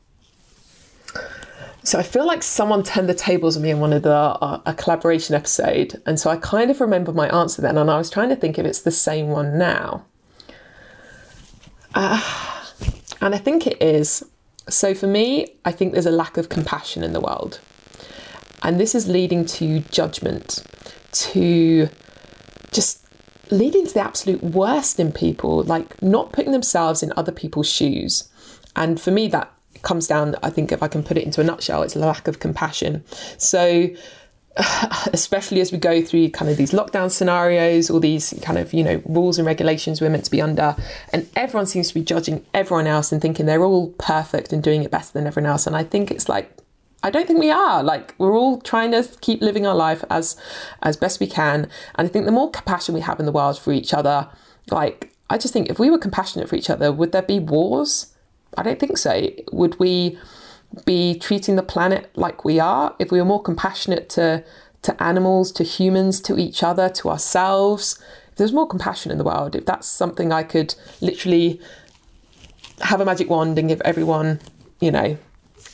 [1.85, 4.61] So I feel like someone turned the tables on me in one of the uh,
[4.67, 8.11] a collaboration episode, and so I kind of remember my answer then, and I was
[8.11, 10.05] trying to think if it's the same one now.
[11.95, 12.21] Uh,
[13.23, 14.23] and I think it is.
[14.69, 17.61] So for me, I think there's a lack of compassion in the world,
[18.63, 20.63] and this is leading to judgment,
[21.13, 21.89] to
[22.71, 23.08] just
[23.51, 28.29] leading to the absolute worst in people, like not putting themselves in other people's shoes.
[28.77, 29.53] And for me, that
[29.83, 32.29] comes down, I think, if I can put it into a nutshell, it's a lack
[32.29, 33.05] of compassion.
[33.39, 33.89] So,
[35.13, 38.83] especially as we go through kind of these lockdown scenarios, all these kind of, you
[38.83, 40.77] know, rules and regulations we're meant to be under,
[41.13, 44.83] and everyone seems to be judging everyone else and thinking they're all perfect and doing
[44.83, 45.67] it better than everyone else.
[45.67, 46.53] And I think it's like,
[47.03, 47.83] I don't think we are.
[47.83, 50.37] Like we're all trying to keep living our life as
[50.83, 51.69] as best we can.
[51.95, 54.29] And I think the more compassion we have in the world for each other,
[54.71, 58.15] like I just think if we were compassionate for each other, would there be wars?
[58.57, 59.31] I don't think so.
[59.53, 60.19] Would we
[60.85, 62.95] be treating the planet like we are?
[62.99, 64.45] If we were more compassionate to
[64.83, 68.01] to animals, to humans, to each other, to ourselves,
[68.31, 71.61] if there's more compassion in the world, if that's something I could literally
[72.81, 74.41] have a magic wand and give everyone,
[74.81, 75.19] you know,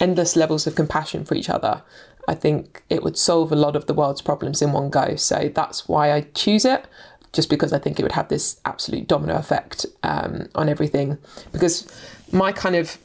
[0.00, 1.82] endless levels of compassion for each other,
[2.26, 5.16] I think it would solve a lot of the world's problems in one go.
[5.16, 6.86] So that's why I choose it,
[7.32, 11.18] just because I think it would have this absolute domino effect um, on everything.
[11.52, 11.86] Because
[12.32, 12.98] my kind of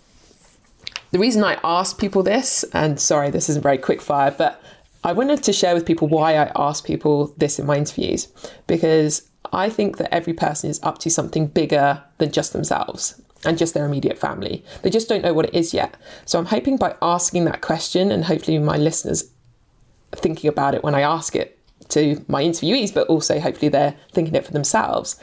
[1.12, 4.62] the reason I ask people this, and sorry, this isn't very quick fire, but
[5.04, 8.28] I wanted to share with people why I ask people this in my interviews
[8.68, 13.58] because I think that every person is up to something bigger than just themselves and
[13.58, 14.64] just their immediate family.
[14.82, 15.96] They just don't know what it is yet.
[16.26, 19.32] So I'm hoping by asking that question, and hopefully my listeners
[20.12, 21.58] thinking about it when I ask it
[21.90, 25.20] to my interviewees, but also hopefully they're thinking it for themselves,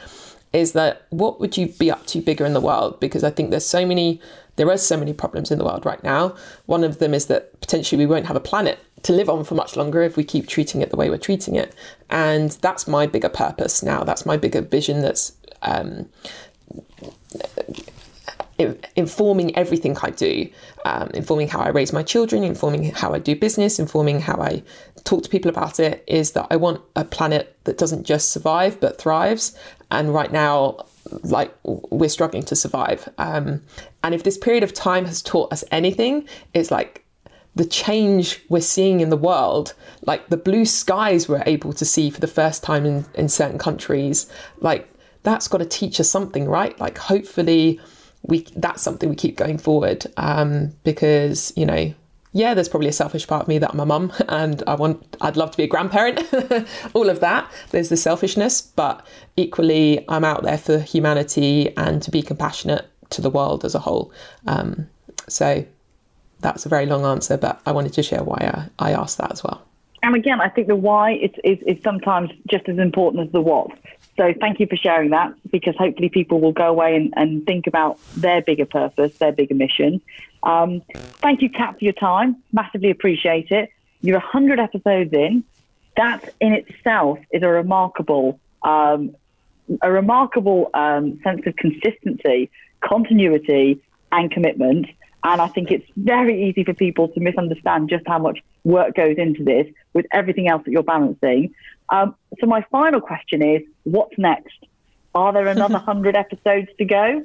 [0.52, 2.98] is that what would you be up to bigger in the world?
[3.00, 4.20] Because I think there's so many,
[4.56, 6.34] there are so many problems in the world right now.
[6.66, 9.54] One of them is that potentially we won't have a planet to live on for
[9.54, 11.74] much longer if we keep treating it the way we're treating it.
[12.10, 14.02] And that's my bigger purpose now.
[14.02, 15.32] That's my bigger vision that's
[15.62, 16.08] um,
[18.58, 20.48] informing everything I do,
[20.84, 24.62] um, informing how I raise my children, informing how I do business, informing how I
[25.04, 28.80] talk to people about it, is that I want a planet that doesn't just survive
[28.80, 29.56] but thrives.
[29.90, 30.86] And right now,
[31.22, 33.08] like we're struggling to survive.
[33.18, 33.62] Um,
[34.02, 37.04] and if this period of time has taught us anything, it's like
[37.54, 42.10] the change we're seeing in the world, like the blue skies we're able to see
[42.10, 44.30] for the first time in, in certain countries,
[44.60, 44.88] like
[45.22, 46.78] that's got to teach us something, right?
[46.78, 47.80] Like hopefully
[48.26, 51.92] we that's something we keep going forward um, because you know
[52.32, 55.16] yeah there's probably a selfish part of me that i'm a mum and i want
[55.20, 56.20] i'd love to be a grandparent
[56.94, 57.50] all of that.
[57.70, 63.22] There's the selfishness but equally i'm out there for humanity and to be compassionate to
[63.22, 64.12] the world as a whole.
[64.48, 64.88] Um,
[65.28, 65.64] so
[66.40, 69.32] that's a very long answer but i wanted to share why i, I asked that
[69.32, 69.65] as well
[70.06, 73.40] and again i think the why is, is, is sometimes just as important as the
[73.40, 73.70] what
[74.16, 77.66] so thank you for sharing that because hopefully people will go away and, and think
[77.66, 80.00] about their bigger purpose, their bigger mission.
[80.42, 82.42] Um, thank you, Kat, for your time.
[82.52, 83.70] Massively appreciate it.
[84.00, 85.44] You're 100 episodes in.
[85.96, 89.14] That in itself is a remarkable, um,
[89.82, 92.50] a remarkable um, sense of consistency,
[92.80, 94.86] continuity, and commitment.
[95.24, 99.16] And I think it's very easy for people to misunderstand just how much work goes
[99.18, 101.54] into this with everything else that you're balancing.
[101.88, 104.58] Um, so my final question is, what's next?
[105.14, 107.24] Are there another 100 episodes to go?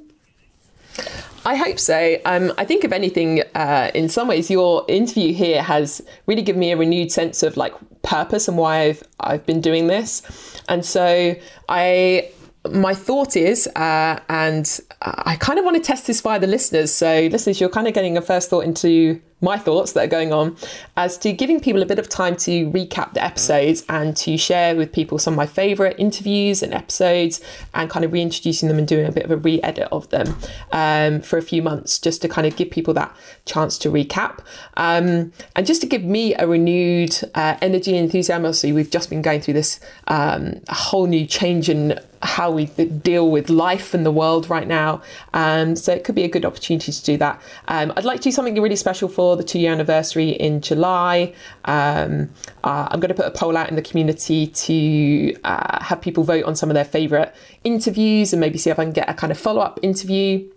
[1.44, 2.18] I hope so.
[2.26, 6.60] Um, I think, if anything, uh, in some ways, your interview here has really given
[6.60, 7.74] me a renewed sense of like
[8.04, 10.22] purpose and why I've I've been doing this.
[10.70, 11.36] And so
[11.68, 12.32] I,
[12.70, 16.94] my thought is, uh, and I kind of want to test this via the listeners.
[16.94, 20.32] So, listeners, you're kind of getting a first thought into my thoughts that are going
[20.32, 20.56] on
[20.96, 24.76] as to giving people a bit of time to recap the episodes and to share
[24.76, 27.42] with people some of my favourite interviews and episodes
[27.74, 30.36] and kind of reintroducing them and doing a bit of a re edit of them
[30.72, 33.16] um, for a few months just to kind of give people that
[33.46, 34.40] chance to recap
[34.78, 38.46] um, and just to give me a renewed uh, energy and enthusiasm.
[38.46, 43.32] Obviously, we've just been going through this um, whole new change in how we deal
[43.32, 45.02] with life and the world right now.
[45.34, 47.42] Um, so it could be a good opportunity to do that.
[47.68, 51.34] Um, I'd like to do something really special for the two year anniversary in July.
[51.66, 52.30] Um,
[52.64, 56.24] uh, I'm going to put a poll out in the community to uh, have people
[56.24, 57.34] vote on some of their favourite
[57.64, 60.50] interviews and maybe see if I can get a kind of follow up interview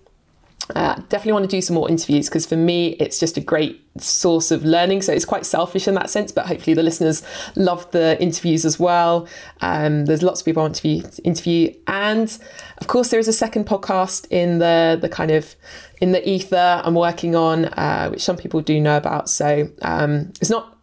[0.75, 3.85] uh, definitely want to do some more interviews because for me it's just a great
[3.99, 5.03] source of learning.
[5.03, 7.23] So it's quite selfish in that sense but hopefully the listeners
[7.55, 9.29] love the interviews as well.
[9.61, 11.75] Um, there's lots of people I want to interview.
[11.87, 12.37] And
[12.79, 15.55] of course there is a second podcast in the the kind of
[16.01, 19.29] in the ether I'm working on uh, which some people do know about.
[19.29, 20.74] So um, it's not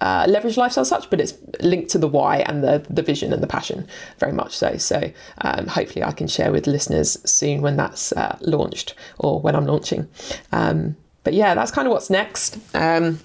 [0.00, 3.42] uh, leverage lifestyle such, but it's linked to the why and the the vision and
[3.42, 3.86] the passion
[4.18, 4.76] very much so.
[4.76, 5.10] So
[5.40, 9.66] um, hopefully I can share with listeners soon when that's uh, launched or when I'm
[9.66, 10.08] launching.
[10.52, 12.58] Um, but yeah, that's kind of what's next.
[12.74, 13.20] Um,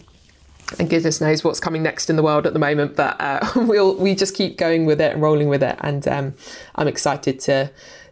[0.80, 3.96] and goodness knows what's coming next in the world at the moment, but uh, we'll
[3.96, 6.34] we just keep going with it and rolling with it, and um,
[6.76, 7.70] I'm excited to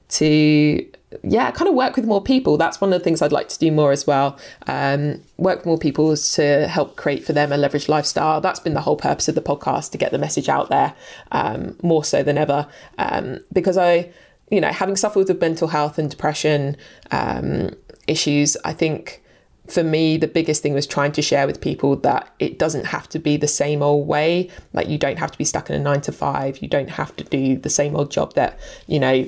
[0.09, 0.85] to
[1.23, 2.57] yeah, kind of work with more people.
[2.57, 4.37] That's one of the things I'd like to do more as well.
[4.67, 8.41] Um, work with more people to help create for them a leveraged lifestyle.
[8.41, 10.93] That's been the whole purpose of the podcast to get the message out there
[11.31, 12.67] um, more so than ever.
[12.97, 14.11] Um, because I,
[14.51, 16.77] you know, having suffered with mental health and depression
[17.09, 17.71] um,
[18.07, 19.23] issues, I think
[19.67, 23.07] for me, the biggest thing was trying to share with people that it doesn't have
[23.09, 24.49] to be the same old way.
[24.73, 26.59] Like, you don't have to be stuck in a nine to five.
[26.59, 29.27] You don't have to do the same old job that, you know,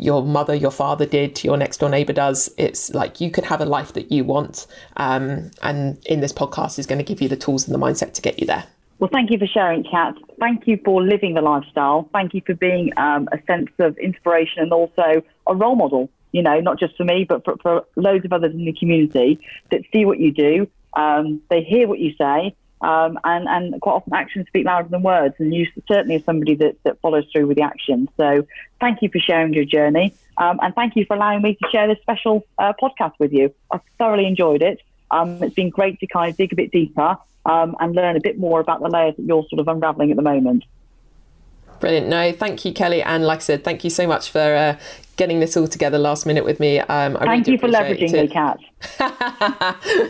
[0.00, 2.52] your mother, your father did, your next door neighbor does.
[2.56, 4.66] It's like you can have a life that you want.
[4.96, 8.14] Um, and in this podcast is going to give you the tools and the mindset
[8.14, 8.64] to get you there.
[8.98, 10.14] Well, thank you for sharing, Kat.
[10.38, 12.08] Thank you for living the lifestyle.
[12.12, 16.42] Thank you for being um, a sense of inspiration and also a role model, you
[16.42, 19.38] know, not just for me, but for, for loads of others in the community
[19.70, 20.66] that see what you do.
[20.94, 25.02] Um, they hear what you say um, and, and quite often actions speak louder than
[25.02, 25.34] words.
[25.38, 28.08] And you certainly are somebody that, that follows through with the action.
[28.16, 28.46] So
[28.80, 30.14] thank you for sharing your journey.
[30.38, 33.54] Um, and thank you for allowing me to share this special uh, podcast with you.
[33.70, 34.80] I've thoroughly enjoyed it.
[35.10, 38.20] Um, it's been great to kind of dig a bit deeper um, and learn a
[38.20, 40.64] bit more about the layers that you're sort of unraveling at the moment.
[41.80, 42.08] Brilliant.
[42.08, 43.02] No, thank you, Kelly.
[43.02, 44.78] And like I said, thank you so much for uh,
[45.16, 46.78] getting this all together last minute with me.
[46.78, 48.58] Um, I thank really you for leveraging me, Kat.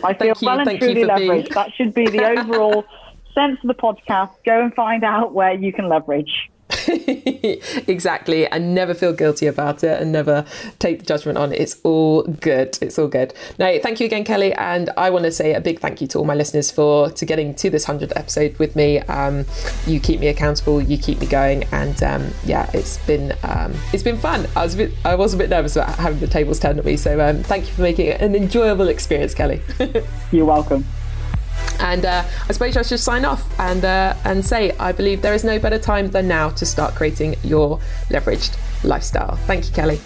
[0.03, 1.17] I feel well and truly leveraged.
[1.17, 1.47] Being...
[1.53, 2.85] That should be the overall
[3.33, 4.31] sense of the podcast.
[4.45, 6.49] Go and find out where you can leverage.
[7.87, 10.45] exactly, and never feel guilty about it and never
[10.79, 11.61] take the judgment on it.
[11.61, 12.77] It's all good.
[12.81, 13.33] It's all good.
[13.59, 16.19] Now, thank you again, Kelly, and I want to say a big thank you to
[16.19, 18.99] all my listeners for to getting to this hundredth episode with me.
[19.01, 19.45] Um,
[19.85, 24.03] you keep me accountable, you keep me going, and um, yeah, it's been um, it's
[24.03, 24.47] been fun.
[24.55, 26.85] I was a bit I was a bit nervous about having the tables turned at
[26.85, 29.61] me, so um, thank you for making it an enjoyable experience, Kelly.
[30.31, 30.85] You're welcome.
[31.79, 35.33] And uh, I suppose I should sign off and uh, and say I believe there
[35.33, 37.79] is no better time than now to start creating your
[38.09, 39.35] leveraged lifestyle.
[39.47, 39.99] Thank you, Kelly.